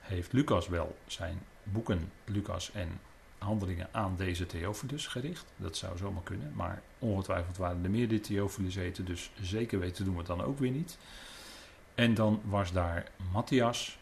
[0.00, 3.00] heeft Lucas wel zijn boeken, Lucas en
[3.38, 5.44] handelingen, aan deze Theophilus gericht.
[5.56, 10.04] Dat zou zomaar kunnen, maar ongetwijfeld waren er meer die Theophilus heten, dus zeker weten
[10.04, 10.98] doen we het dan ook weer niet.
[11.94, 13.98] En dan was daar Matthias,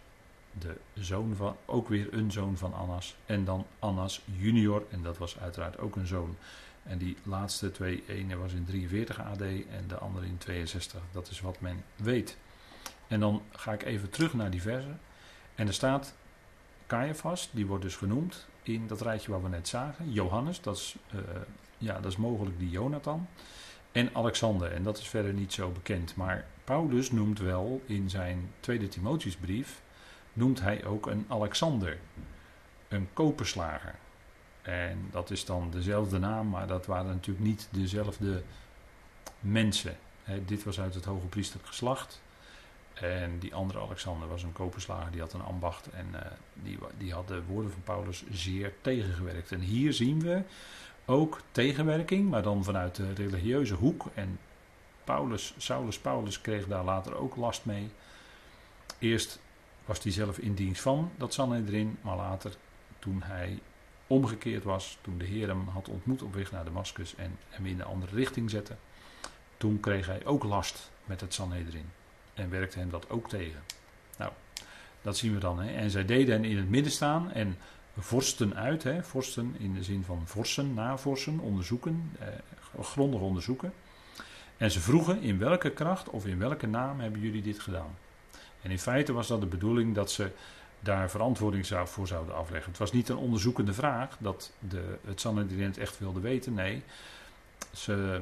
[0.59, 3.17] de zoon van, ook weer een zoon van Annas.
[3.27, 6.37] En dan Annas junior, en dat was uiteraard ook een zoon.
[6.83, 11.01] En die laatste twee, ene was in 43 AD en de andere in 62.
[11.13, 12.37] Dat is wat men weet.
[13.07, 15.01] En dan ga ik even terug naar die versen.
[15.55, 16.15] En er staat
[16.87, 20.13] Caiaphas, die wordt dus genoemd in dat rijtje waar we net zagen.
[20.13, 21.21] Johannes, dat is, uh,
[21.79, 23.29] ja, dat is mogelijk die Jonathan.
[23.93, 26.17] En Alexander, en dat is verder niet zo bekend.
[26.17, 29.83] Maar Paulus noemt wel in zijn tweede Timotheusbrief,
[30.33, 31.99] noemt hij ook een Alexander,
[32.89, 33.95] een koperslager.
[34.63, 38.43] En dat is dan dezelfde naam, maar dat waren natuurlijk niet dezelfde
[39.41, 39.97] mensen.
[40.47, 42.21] dit was uit het hoge priesterlijk geslacht.
[42.95, 46.21] En die andere Alexander was een koperslager, die had een ambacht en uh,
[46.55, 49.53] die, die had de woorden van Paulus zeer tegengewerkt.
[49.53, 50.43] En hier zien we
[51.05, 54.07] ook tegenwerking, maar dan vanuit de religieuze hoek.
[54.15, 54.39] En
[55.05, 57.91] Paulus, Saulus Paulus kreeg daar later ook last mee.
[58.99, 59.41] Eerst
[59.91, 62.57] was hij zelf in dienst van dat Sanhedrin, maar later
[62.99, 63.61] toen hij
[64.07, 67.81] omgekeerd was, toen de Heer hem had ontmoet op weg naar Damascus en hem in
[67.81, 68.77] een andere richting zette,
[69.57, 71.91] toen kreeg hij ook last met het Sanhedrin
[72.35, 73.61] en werkte hem dat ook tegen.
[74.19, 74.33] Nou,
[75.03, 75.61] dat zien we dan.
[75.61, 75.73] Hè.
[75.73, 77.59] En zij deden hen in het midden staan en
[77.99, 78.83] vorsten uit.
[78.83, 79.03] Hè.
[79.03, 82.27] Vorsten in de zin van vorsen, navorsen, onderzoeken, eh,
[82.81, 83.73] grondig onderzoeken.
[84.57, 87.97] En ze vroegen in welke kracht of in welke naam hebben jullie dit gedaan.
[88.63, 90.31] En in feite was dat de bedoeling dat ze
[90.81, 92.71] daar verantwoording voor zouden afleggen.
[92.71, 96.55] Het was niet een onderzoekende vraag dat de, het Sanhedrin echt wilde weten.
[96.55, 96.83] Nee,
[97.73, 98.21] ze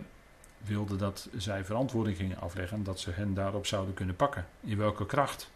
[0.59, 2.85] wilde dat zij verantwoording gingen afleggen.
[2.85, 4.47] Dat ze hen daarop zouden kunnen pakken.
[4.61, 5.51] In welke kracht.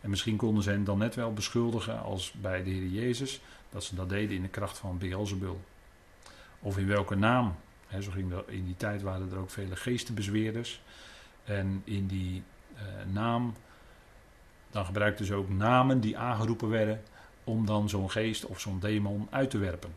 [0.00, 3.40] En misschien konden ze hen dan net wel beschuldigen als bij de Heer Jezus.
[3.70, 5.60] Dat ze dat deden in de kracht van Beelzebul.
[6.60, 7.56] Of in welke naam.
[8.00, 10.82] zo ging in die tijd waren er ook vele geestenbezweerders.
[11.44, 12.42] En in die
[12.76, 13.54] eh, naam.
[14.70, 17.02] Dan gebruikten ze ook namen die aangeroepen werden.
[17.44, 19.94] Om dan zo'n geest of zo'n demon uit te werpen.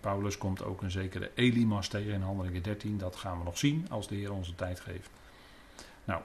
[0.00, 2.98] Paulus komt ook een zekere Elimas tegen in Handelingen 13.
[2.98, 5.10] Dat gaan we nog zien als de Heer onze tijd geeft.
[6.04, 6.20] Nou,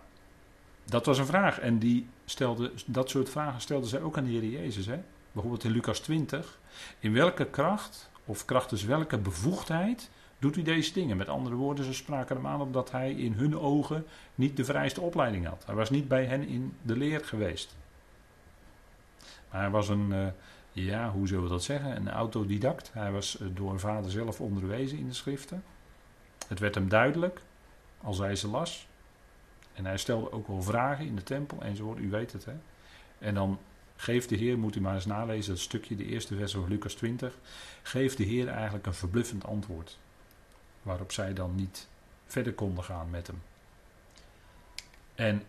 [0.86, 1.60] dat was een vraag.
[1.60, 4.86] En die stelde, dat soort vragen stelde zij ook aan de Heer Jezus.
[4.86, 5.00] Hè?
[5.32, 6.60] Bijvoorbeeld in Lucas 20.
[7.00, 10.10] In welke kracht of krachtens welke bevoegdheid
[10.44, 11.18] doet u deze dingen?
[11.18, 15.02] Met andere woorden, ze spraken hem aan omdat hij in hun ogen niet de vrijste
[15.02, 15.64] opleiding had.
[15.66, 17.76] Hij was niet bij hen in de leer geweest.
[19.50, 20.28] Maar hij was een, uh,
[20.72, 21.96] ja, hoe zullen we dat zeggen?
[21.96, 22.94] Een autodidact.
[22.94, 25.64] Hij was eh, door vader zelf onderwezen in de schriften.
[26.48, 27.42] Het werd hem duidelijk
[28.02, 28.88] als hij ze las.
[29.74, 32.00] En hij stelde ook wel vragen in de tempel enzovoort.
[32.00, 32.54] U weet het, hè?
[33.20, 33.60] En dan
[33.96, 36.94] geeft de Heer, moet u maar eens nalezen, dat stukje, de eerste vers van Lucas
[36.94, 37.38] 20.
[37.82, 39.98] Geeft de Heer eigenlijk een verbluffend antwoord.
[40.84, 41.88] Waarop zij dan niet
[42.26, 43.42] verder konden gaan met hem.
[45.16, 45.44] En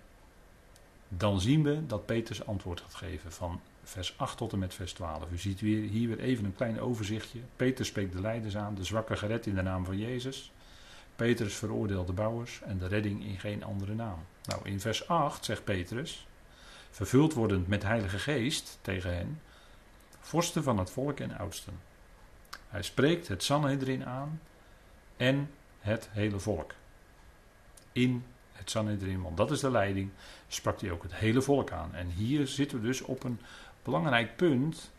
[1.08, 4.92] dan zien we dat Petrus antwoord gaat geven van vers 8 tot en met vers
[4.92, 5.30] 12.
[5.30, 7.38] U ziet weer, hier weer even een klein overzichtje.
[7.56, 10.52] Peter spreekt de leiders aan, de zwakke gered in de naam van Jezus.
[11.16, 14.18] Petrus veroordeelt de bouwers en de redding in geen andere naam.
[14.44, 16.26] Nou, in vers 8 zegt Petrus,
[16.90, 19.40] vervuld wordend met Heilige Geest tegen hen,
[20.20, 21.80] vorsten van het volk en oudsten.
[22.68, 24.40] Hij spreekt het Sanhedrin aan
[25.16, 25.50] en
[25.80, 26.74] het hele volk.
[27.92, 30.10] In het Sanhedrin, want dat is de leiding,
[30.48, 31.94] sprak hij ook het hele volk aan.
[31.94, 33.40] En hier zitten we dus op een
[33.82, 34.92] belangrijk punt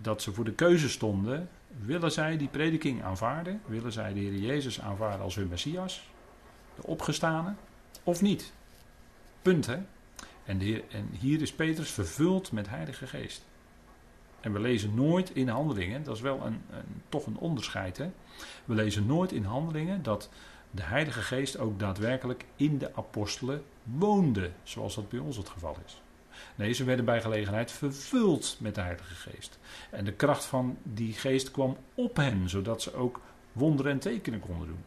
[0.00, 1.48] dat ze voor de keuze stonden.
[1.80, 3.60] Willen zij die prediking aanvaarden?
[3.66, 6.08] Willen zij de Heer Jezus aanvaarden als hun Messias?
[6.74, 7.54] De opgestane?
[8.02, 8.52] Of niet?
[9.42, 9.78] Punt hè.
[10.44, 13.44] En, de en hier is Petrus vervuld met Heilige Geest.
[14.40, 17.96] En we lezen nooit in handelingen, dat is wel een, een, toch een onderscheid.
[17.96, 18.10] Hè?
[18.64, 20.28] We lezen nooit in handelingen dat
[20.70, 25.76] de Heilige Geest ook daadwerkelijk in de apostelen woonde, zoals dat bij ons het geval
[25.86, 26.02] is.
[26.54, 29.58] Nee, ze werden bij gelegenheid vervuld met de Heilige Geest.
[29.90, 33.20] En de kracht van die geest kwam op hen, zodat ze ook
[33.52, 34.84] wonderen en tekenen konden doen.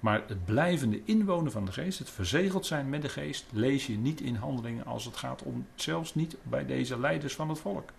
[0.00, 3.98] Maar het blijvende inwonen van de geest, het verzegeld zijn met de geest, lees je
[3.98, 7.90] niet in handelingen als het gaat om, zelfs niet bij deze leiders van het volk.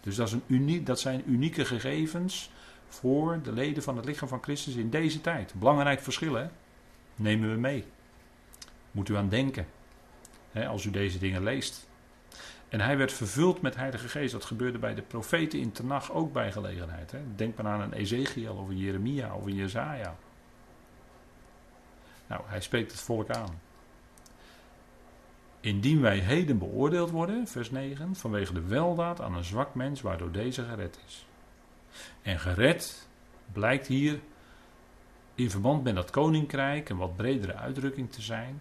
[0.00, 2.50] Dus dat, is een dat zijn unieke gegevens
[2.88, 5.54] voor de leden van het lichaam van Christus in deze tijd.
[5.54, 6.46] Belangrijk verschil, hè?
[7.14, 7.84] Nemen we mee.
[8.90, 9.66] Moet u aan denken.
[10.52, 11.86] Hè, als u deze dingen leest.
[12.68, 14.32] En hij werd vervuld met Heilige Geest.
[14.32, 17.10] Dat gebeurde bij de profeten in Tenach ook bij gelegenheid.
[17.10, 17.18] Hè?
[17.36, 20.16] Denk maar aan een Ezekiel of een Jeremia of een Jezaja.
[22.26, 23.60] Nou, hij spreekt het volk aan.
[25.68, 30.32] Indien wij heden beoordeeld worden, vers 9, vanwege de weldaad aan een zwak mens waardoor
[30.32, 31.26] deze gered is.
[32.22, 33.08] En gered
[33.52, 34.20] blijkt hier
[35.34, 38.60] in verband met dat koninkrijk een wat bredere uitdrukking te zijn.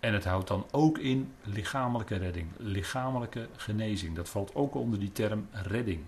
[0.00, 4.16] En het houdt dan ook in lichamelijke redding, lichamelijke genezing.
[4.16, 6.04] Dat valt ook onder die term redding.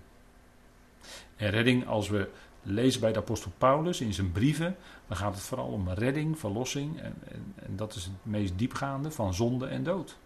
[1.35, 2.29] En redding, als we
[2.63, 4.75] lezen bij de apostel Paulus in zijn brieven,
[5.07, 6.99] dan gaat het vooral om redding, verlossing.
[7.01, 10.17] En, en, en dat is het meest diepgaande van zonde en dood.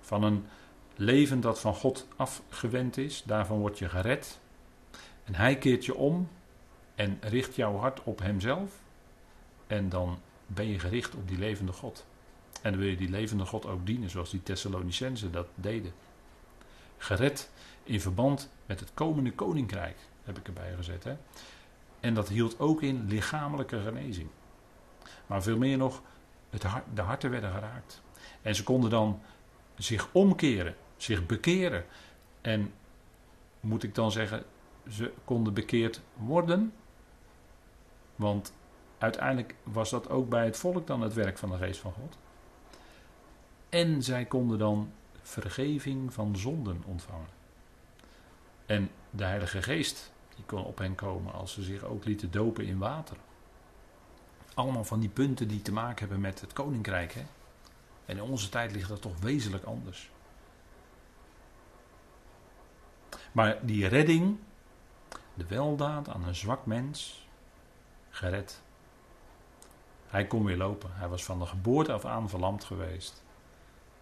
[0.00, 0.46] Van een
[0.96, 4.40] leven dat van God afgewend is, daarvan word je gered.
[5.24, 6.28] En hij keert je om
[6.94, 8.72] en richt jouw hart op hemzelf.
[9.66, 12.06] En dan ben je gericht op die levende God.
[12.62, 15.92] En dan wil je die levende God ook dienen, zoals die Thessalonicenzen dat deden.
[16.98, 17.50] Gered
[17.84, 21.04] in verband met het komende koninkrijk, heb ik erbij gezet.
[21.04, 21.16] Hè?
[22.00, 24.28] En dat hield ook in lichamelijke genezing.
[25.26, 26.02] Maar veel meer nog,
[26.50, 28.02] het de harten werden geraakt.
[28.42, 29.20] En ze konden dan
[29.76, 31.84] zich omkeren, zich bekeren.
[32.40, 32.72] En
[33.60, 34.44] moet ik dan zeggen,
[34.90, 36.72] ze konden bekeerd worden?
[38.16, 38.52] Want
[38.98, 42.18] uiteindelijk was dat ook bij het volk dan het werk van de geest van God.
[43.68, 44.92] En zij konden dan
[45.22, 47.28] vergeving van zonden ontvangen.
[48.66, 52.64] En de Heilige Geest die kon op hen komen als ze zich ook lieten dopen
[52.64, 53.16] in water.
[54.54, 57.12] Allemaal van die punten die te maken hebben met het koninkrijk.
[57.12, 57.24] Hè?
[58.04, 60.10] En in onze tijd ligt dat toch wezenlijk anders.
[63.32, 64.38] Maar die redding,
[65.34, 67.28] de weldaad aan een zwak mens,
[68.10, 68.62] gered.
[70.06, 70.90] Hij kon weer lopen.
[70.92, 73.22] Hij was van de geboorte af aan verlamd geweest.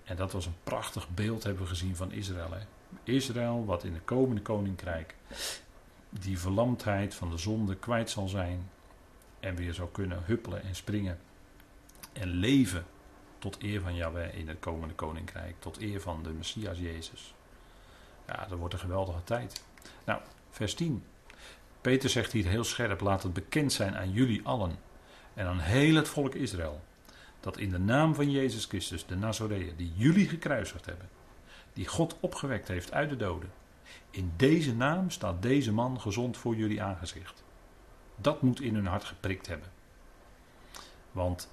[0.04, 2.52] En dat was een prachtig beeld hebben we gezien van Israël.
[2.52, 2.60] Hè?
[3.04, 5.14] Israël, wat in het komende koninkrijk
[6.20, 8.70] die verlamdheid van de zonde kwijt zal zijn.
[9.40, 11.18] En weer zou kunnen huppelen en springen.
[12.12, 12.86] En leven
[13.38, 15.54] tot eer van Yahweh in het komende koninkrijk.
[15.58, 17.34] Tot eer van de Messias Jezus.
[18.26, 19.64] Ja, dat wordt een geweldige tijd.
[20.04, 21.04] Nou, vers 10.
[21.80, 24.76] Peter zegt hier heel scherp: laat het bekend zijn aan jullie allen.
[25.34, 26.80] En aan heel het volk Israël.
[27.40, 31.08] Dat in de naam van Jezus Christus, de Nazoreër, die jullie gekruisigd hebben.
[31.72, 33.50] Die God opgewekt heeft uit de doden
[34.10, 37.42] in deze naam staat deze man gezond voor jullie aangezicht.
[38.16, 39.68] Dat moet in hun hart geprikt hebben.
[41.12, 41.48] Want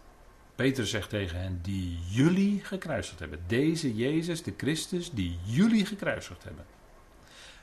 [0.55, 3.39] Peter zegt tegen hen, die jullie gekruisigd hebben.
[3.47, 6.65] Deze Jezus, de Christus, die jullie gekruisigd hebben.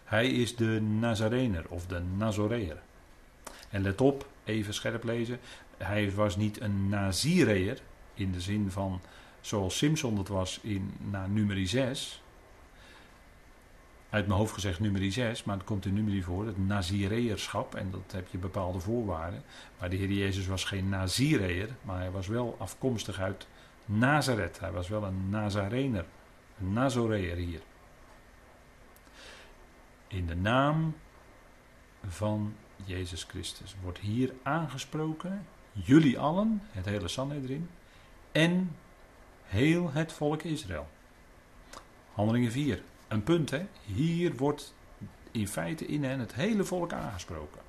[0.05, 2.83] Hij is de Nazarener of de Nazoreer.
[3.71, 5.39] En let op, even scherp lezen.
[5.77, 7.81] Hij was niet een Nazireer
[8.15, 9.01] in de zin van
[9.41, 12.23] zoals Simson dat was in na nummer 6
[14.11, 17.75] uit mijn hoofd gezegd nummer 6, maar het komt in nummer voor, het Nazireërschap.
[17.75, 19.43] En dat heb je bepaalde voorwaarden.
[19.79, 23.47] Maar de Heer Jezus was geen Nazireër, maar hij was wel afkomstig uit
[23.85, 24.61] Nazareth.
[24.61, 26.05] Hij was wel een Nazarener,
[26.61, 27.61] een Nazoreër hier.
[30.09, 30.97] In de naam
[32.09, 32.55] van
[32.85, 37.69] Jezus Christus wordt hier aangesproken, jullie allen, het hele Sanhedrin,
[38.33, 38.77] en
[39.45, 40.89] heel het volk Israël.
[42.13, 42.83] Handelingen 4.
[43.09, 43.67] Een punt, hè?
[43.85, 44.75] Hier wordt
[45.31, 47.61] in feite in hen het hele volk aangesproken.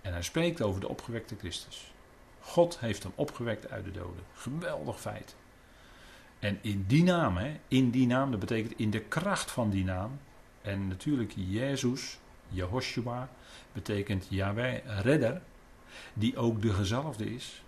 [0.00, 1.92] En hij spreekt over de opgewekte Christus.
[2.40, 4.24] God heeft hem opgewekt uit de doden.
[4.34, 5.36] Geweldig feit.
[6.38, 9.84] En in die naam, hè, in die naam, dat betekent in de kracht van die
[9.84, 10.18] naam.
[10.62, 12.18] En natuurlijk Jezus,
[12.48, 13.28] Jehoshua,
[13.72, 15.42] betekent Yahweh, redder,
[16.14, 17.62] die ook de gezalfde is.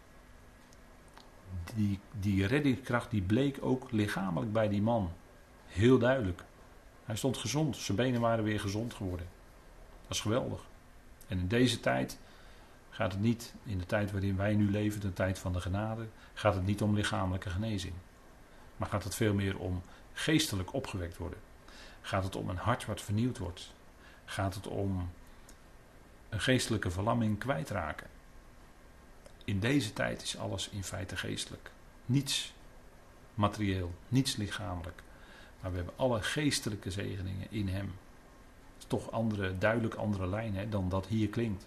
[1.75, 5.13] Die, die reddingskracht die bleek ook lichamelijk bij die man
[5.67, 6.43] Heel duidelijk.
[7.05, 7.77] Hij stond gezond.
[7.77, 9.27] Zijn benen waren weer gezond geworden.
[10.03, 10.61] Dat is geweldig.
[11.29, 12.19] En in deze tijd
[12.91, 16.07] gaat het niet, in de tijd waarin wij nu leven, de tijd van de genade,
[16.35, 17.95] gaat het niet om lichamelijke genezing.
[18.77, 21.39] Maar gaat het veel meer om geestelijk opgewekt worden.
[22.01, 23.73] Gaat het om een hart wat vernieuwd wordt.
[24.25, 25.11] Gaat het om
[26.29, 28.07] een geestelijke verlamming kwijtraken.
[29.45, 31.71] In deze tijd is alles in feite geestelijk.
[32.07, 32.55] Niets
[33.35, 35.03] materieel, niets lichamelijk.
[35.61, 37.95] Maar we hebben alle geestelijke zegeningen in Hem.
[38.75, 41.67] Het is toch andere, duidelijk andere lijn hè, dan dat hier klinkt.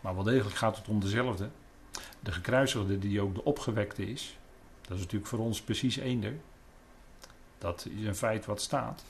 [0.00, 1.48] Maar wel degelijk gaat het om dezelfde.
[2.20, 4.38] De gekruisigde die ook de opgewekte is.
[4.80, 6.34] Dat is natuurlijk voor ons precies eender.
[7.58, 9.04] Dat is een feit wat staat.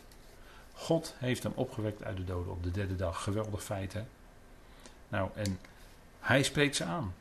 [0.72, 3.22] God heeft hem opgewekt uit de doden op de derde dag.
[3.22, 4.05] Geweldig feit hè.
[5.09, 5.59] Nou en
[6.20, 7.14] hij spreekt ze aan.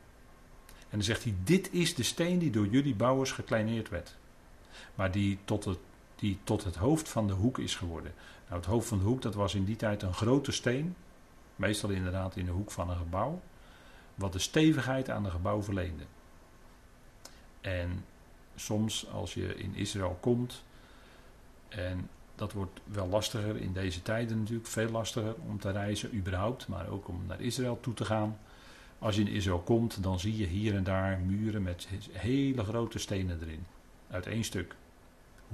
[0.66, 4.16] En dan zegt hij, dit is de steen die door jullie bouwers gekleineerd werd.
[4.94, 5.78] Maar die tot het,
[6.16, 8.12] die tot het hoofd van de hoek is geworden.
[8.48, 10.96] Nou, het hoofd van de hoek, dat was in die tijd een grote steen.
[11.56, 13.40] Meestal inderdaad in de hoek van een gebouw.
[14.14, 16.04] Wat de stevigheid aan de gebouw verleende.
[17.60, 18.04] En
[18.54, 20.62] soms als je in Israël komt.
[21.68, 24.68] En dat wordt wel lastiger in deze tijden natuurlijk.
[24.68, 26.68] Veel lastiger om te reizen überhaupt.
[26.68, 28.38] Maar ook om naar Israël toe te gaan.
[28.98, 32.98] Als je in Israël komt, dan zie je hier en daar muren met hele grote
[32.98, 33.66] stenen erin.
[34.10, 34.76] Uit één stuk.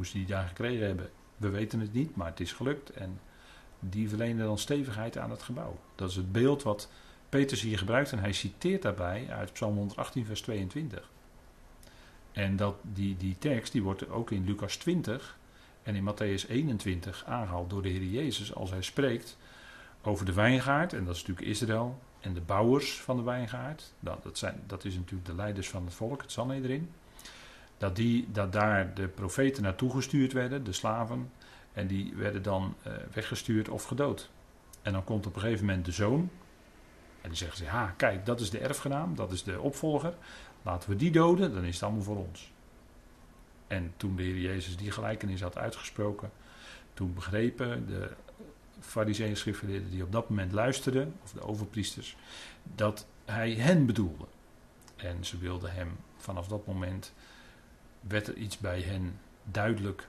[0.00, 2.90] Hoe ze die daar gekregen hebben, we weten het niet, maar het is gelukt.
[2.90, 3.20] En
[3.80, 5.78] die verlenen dan stevigheid aan het gebouw.
[5.94, 6.90] Dat is het beeld wat
[7.28, 11.10] Petrus hier gebruikt en hij citeert daarbij uit Psalm 118, vers 22.
[12.32, 15.38] En dat, die, die tekst die wordt ook in Lucas 20
[15.82, 19.36] en in Matthäus 21 aangehaald door de Heer Jezus als hij spreekt
[20.02, 23.92] over de wijngaard, en dat is natuurlijk Israël, en de bouwers van de wijngaard.
[24.00, 26.90] Dat, dat, zijn, dat is natuurlijk de leiders van het volk, het Sanhedrin.
[27.80, 31.30] Dat, die, dat daar de profeten naartoe gestuurd werden, de slaven.
[31.72, 34.30] En die werden dan uh, weggestuurd of gedood.
[34.82, 36.30] En dan komt op een gegeven moment de zoon.
[37.20, 40.14] En die zeggen ze, ja kijk, dat is de erfgenaam, dat is de opvolger.
[40.62, 42.52] Laten we die doden, dan is het allemaal voor ons.
[43.66, 46.30] En toen de Heer Jezus die gelijkenis had uitgesproken,
[46.94, 48.10] toen begrepen de
[48.80, 52.16] fariseeën schriftgeleerden die op dat moment luisterden, of de overpriesters,
[52.74, 54.24] dat hij hen bedoelde.
[54.96, 57.12] En ze wilden hem vanaf dat moment,
[58.00, 60.08] werd er iets bij hen duidelijk.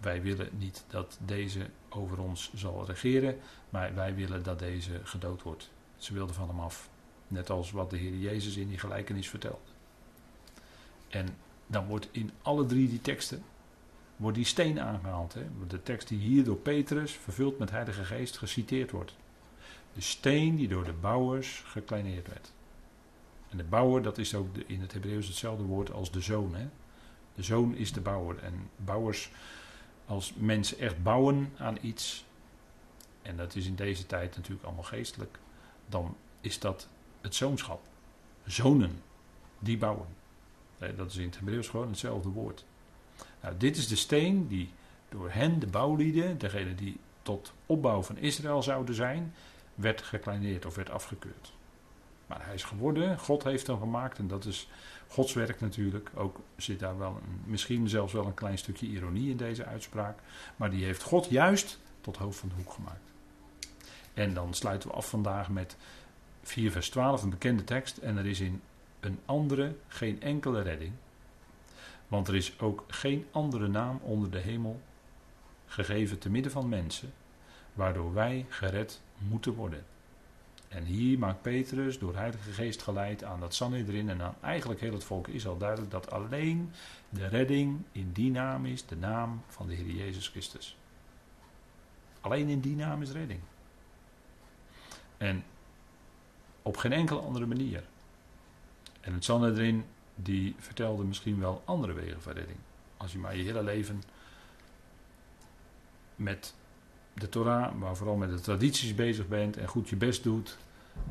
[0.00, 3.38] Wij willen niet dat deze over ons zal regeren,
[3.70, 5.70] maar wij willen dat deze gedood wordt.
[5.96, 6.90] Ze wilden van hem af.
[7.28, 9.58] Net als wat de Heer Jezus in die gelijkenis vertelde.
[11.08, 11.28] En
[11.66, 13.42] dan wordt in alle drie die teksten
[14.18, 15.34] wordt die steen aangehaald.
[15.34, 15.42] Hè?
[15.68, 19.16] De tekst die hier door Petrus, vervuld met Heilige Geest, geciteerd wordt.
[19.92, 22.52] De steen die door de bouwers gekleineerd werd.
[23.48, 26.54] En de bouwer, dat is ook in het Hebreeuws hetzelfde woord als de zoon.
[26.54, 26.68] Hè?
[27.38, 28.42] De zoon is de bouwer.
[28.42, 29.30] En bouwers,
[30.06, 32.24] als mensen echt bouwen aan iets,
[33.22, 35.38] en dat is in deze tijd natuurlijk allemaal geestelijk,
[35.86, 36.88] dan is dat
[37.20, 37.80] het zoonschap.
[38.44, 39.02] Zonen,
[39.58, 40.06] die bouwen.
[40.96, 42.64] Dat is in het Hebreeuws gewoon hetzelfde woord.
[43.40, 44.70] Nou, dit is de steen die
[45.08, 49.34] door hen, de bouwlieden, degene die tot opbouw van Israël zouden zijn,
[49.74, 51.52] werd gekleineerd of werd afgekeurd.
[52.26, 54.68] Maar hij is geworden, God heeft hem gemaakt en dat is
[55.08, 56.10] Gods werk natuurlijk.
[56.14, 60.18] Ook zit daar wel een, misschien zelfs wel een klein stukje ironie in deze uitspraak.
[60.56, 63.10] Maar die heeft God juist tot hoofd van de hoek gemaakt.
[64.14, 65.76] En dan sluiten we af vandaag met
[66.42, 67.96] 4 vers 12, een bekende tekst.
[67.96, 68.60] En er is in
[69.00, 70.92] een andere geen enkele redding
[72.08, 74.80] want er is ook geen andere naam onder de hemel
[75.66, 77.12] gegeven te midden van mensen,
[77.72, 79.84] waardoor wij gered moeten worden.
[80.68, 84.92] En hier maakt Petrus door Heilige Geest geleid aan dat Sanhedrin en aan eigenlijk heel
[84.92, 86.72] het volk is al duidelijk dat alleen
[87.08, 90.76] de redding in die naam is, de naam van de Heer Jezus Christus.
[92.20, 93.40] Alleen in die naam is redding.
[95.16, 95.44] En
[96.62, 97.84] op geen enkele andere manier.
[99.00, 102.58] En het Sanhedrin die vertelde misschien wel andere wegen van redding.
[102.96, 104.02] Als je maar je hele leven
[106.16, 106.54] met
[107.20, 110.58] de Torah, maar vooral met de tradities bezig bent en goed je best doet.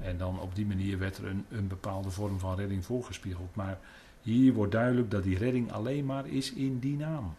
[0.02, 3.56] En dan op die manier werd er een, een bepaalde vorm van redding voorgespiegeld.
[3.56, 3.80] Maar
[4.22, 7.36] hier wordt duidelijk dat die redding alleen maar is in die naam.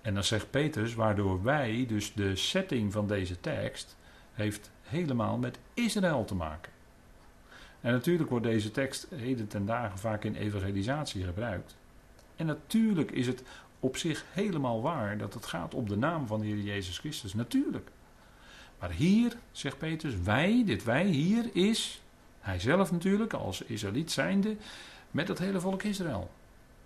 [0.00, 3.96] En dan zegt Petrus, waardoor wij, dus de setting van deze tekst,
[4.32, 6.72] heeft helemaal met Israël te maken.
[7.80, 11.76] En natuurlijk wordt deze tekst heden ten dagen vaak in evangelisatie gebruikt.
[12.36, 13.42] En natuurlijk is het
[13.80, 17.34] op zich helemaal waar dat het gaat om de naam van de Heer Jezus Christus.
[17.34, 17.90] Natuurlijk.
[18.78, 22.02] Maar hier, zegt Petrus, wij, dit wij hier is,
[22.40, 24.56] hij zelf natuurlijk als Israëliet zijnde,
[25.10, 26.30] met het hele volk Israël.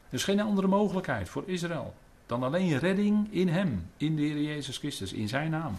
[0.08, 1.94] Er is geen andere mogelijkheid voor Israël.
[2.26, 5.74] dan alleen redding in Hem, in de Heer Jezus Christus, in Zijn naam.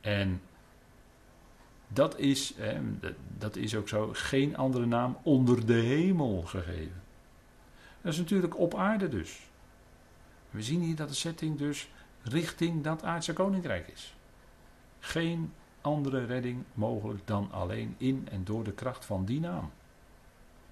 [0.00, 0.40] En
[1.88, 2.54] dat is,
[3.38, 7.02] dat is ook zo, geen andere naam onder de hemel gegeven.
[8.04, 9.40] Dat is natuurlijk op aarde dus.
[10.50, 11.90] We zien hier dat de setting dus
[12.22, 14.16] richting dat aardse koninkrijk is.
[15.00, 19.70] Geen andere redding mogelijk dan alleen in en door de kracht van die naam.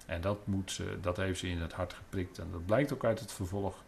[0.05, 2.39] En dat, moet dat heeft ze in het hart geprikt.
[2.39, 3.83] En dat blijkt ook uit het vervolg.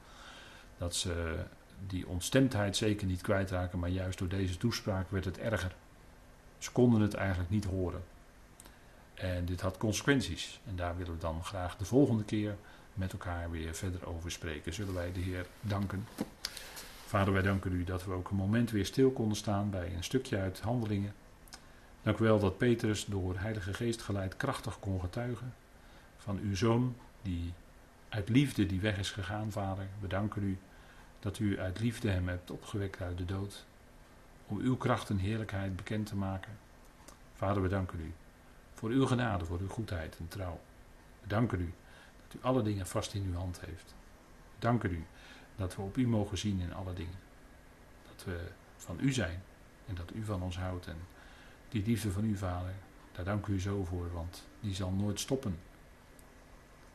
[0.78, 1.44] Dat ze
[1.88, 5.76] die ontstemdheid zeker niet kwijtraken, maar juist door deze toespraak werd het erger.
[6.58, 8.04] Ze konden het eigenlijk niet horen.
[9.14, 10.60] En dit had consequenties.
[10.68, 12.56] En daar willen we dan graag de volgende keer
[12.96, 14.74] met elkaar weer verder over spreken.
[14.74, 16.08] Zullen wij de Heer danken.
[17.06, 20.04] Vader, wij danken u dat we ook een moment weer stil konden staan bij een
[20.04, 21.14] stukje uit Handelingen.
[22.02, 25.54] Dank u wel dat Petrus door Heilige Geest geleid krachtig kon getuigen
[26.18, 27.54] van uw zoon die
[28.10, 29.88] uit liefde die weg is gegaan, Vader.
[30.00, 30.58] We danken u
[31.20, 33.66] dat u uit liefde hem hebt opgewekt uit de dood.
[34.48, 36.52] Om uw kracht en heerlijkheid bekend te maken.
[37.36, 38.14] Vader, we danken u
[38.74, 40.60] voor uw genade, voor uw goedheid en trouw.
[41.22, 41.74] We danken u
[42.42, 43.96] alle dingen vast in uw hand heeft.
[44.60, 45.06] Danken u
[45.56, 47.20] dat we op u mogen zien in alle dingen.
[48.08, 48.40] Dat we
[48.78, 49.44] van u zijn
[49.88, 50.88] en dat u van ons houdt.
[50.88, 50.98] En
[51.70, 52.74] die liefde van u, Vader,
[53.12, 55.60] daar dank u zo voor, want die zal nooit stoppen.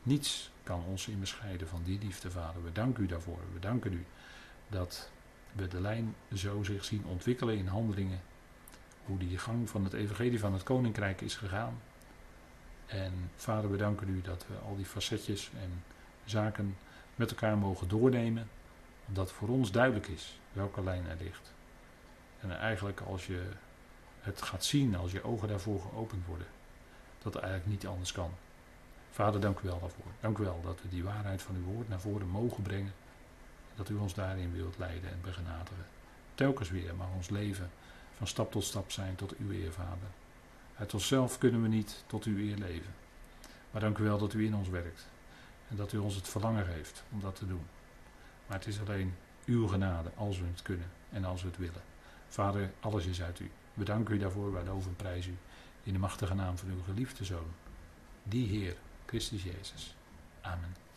[0.03, 2.63] Niets kan ons in bescheiden van die liefde, Vader.
[2.63, 3.39] We danken u daarvoor.
[3.53, 4.05] We danken u
[4.67, 5.11] dat
[5.51, 8.21] we de lijn zo zich zien ontwikkelen in handelingen.
[9.05, 11.81] Hoe die gang van het evangelie van het koninkrijk is gegaan.
[12.91, 15.83] En vader, we danken u dat we al die facetjes en
[16.25, 16.77] zaken
[17.15, 18.49] met elkaar mogen doornemen.
[19.07, 21.51] Omdat voor ons duidelijk is welke lijn er ligt.
[22.41, 23.49] En eigenlijk als je
[24.21, 26.47] het gaat zien, als je ogen daarvoor geopend worden,
[27.21, 28.31] dat het eigenlijk niet anders kan.
[29.11, 30.11] Vader, dank u wel daarvoor.
[30.19, 32.93] Dank u wel dat we die waarheid van uw woord naar voren mogen brengen.
[33.75, 35.85] Dat u ons daarin wilt leiden en begenadigen.
[36.35, 37.69] Telkens weer mag ons leven
[38.17, 40.09] van stap tot stap zijn tot uw eer, Vader.
[40.81, 42.93] Uit onszelf kunnen we niet tot uw eer leven.
[43.71, 45.07] Maar dank u wel dat u in ons werkt.
[45.69, 47.65] En dat u ons het verlangen geeft om dat te doen.
[48.47, 49.13] Maar het is alleen
[49.45, 51.81] uw genade als we het kunnen en als we het willen.
[52.27, 53.51] Vader, alles is uit u.
[53.73, 55.37] We danken u daarvoor, wij loven en prijzen u.
[55.83, 57.51] In de machtige naam van uw geliefde Zoon.
[58.23, 58.75] Die Heer,
[59.05, 59.95] Christus Jezus.
[60.41, 60.90] Amen.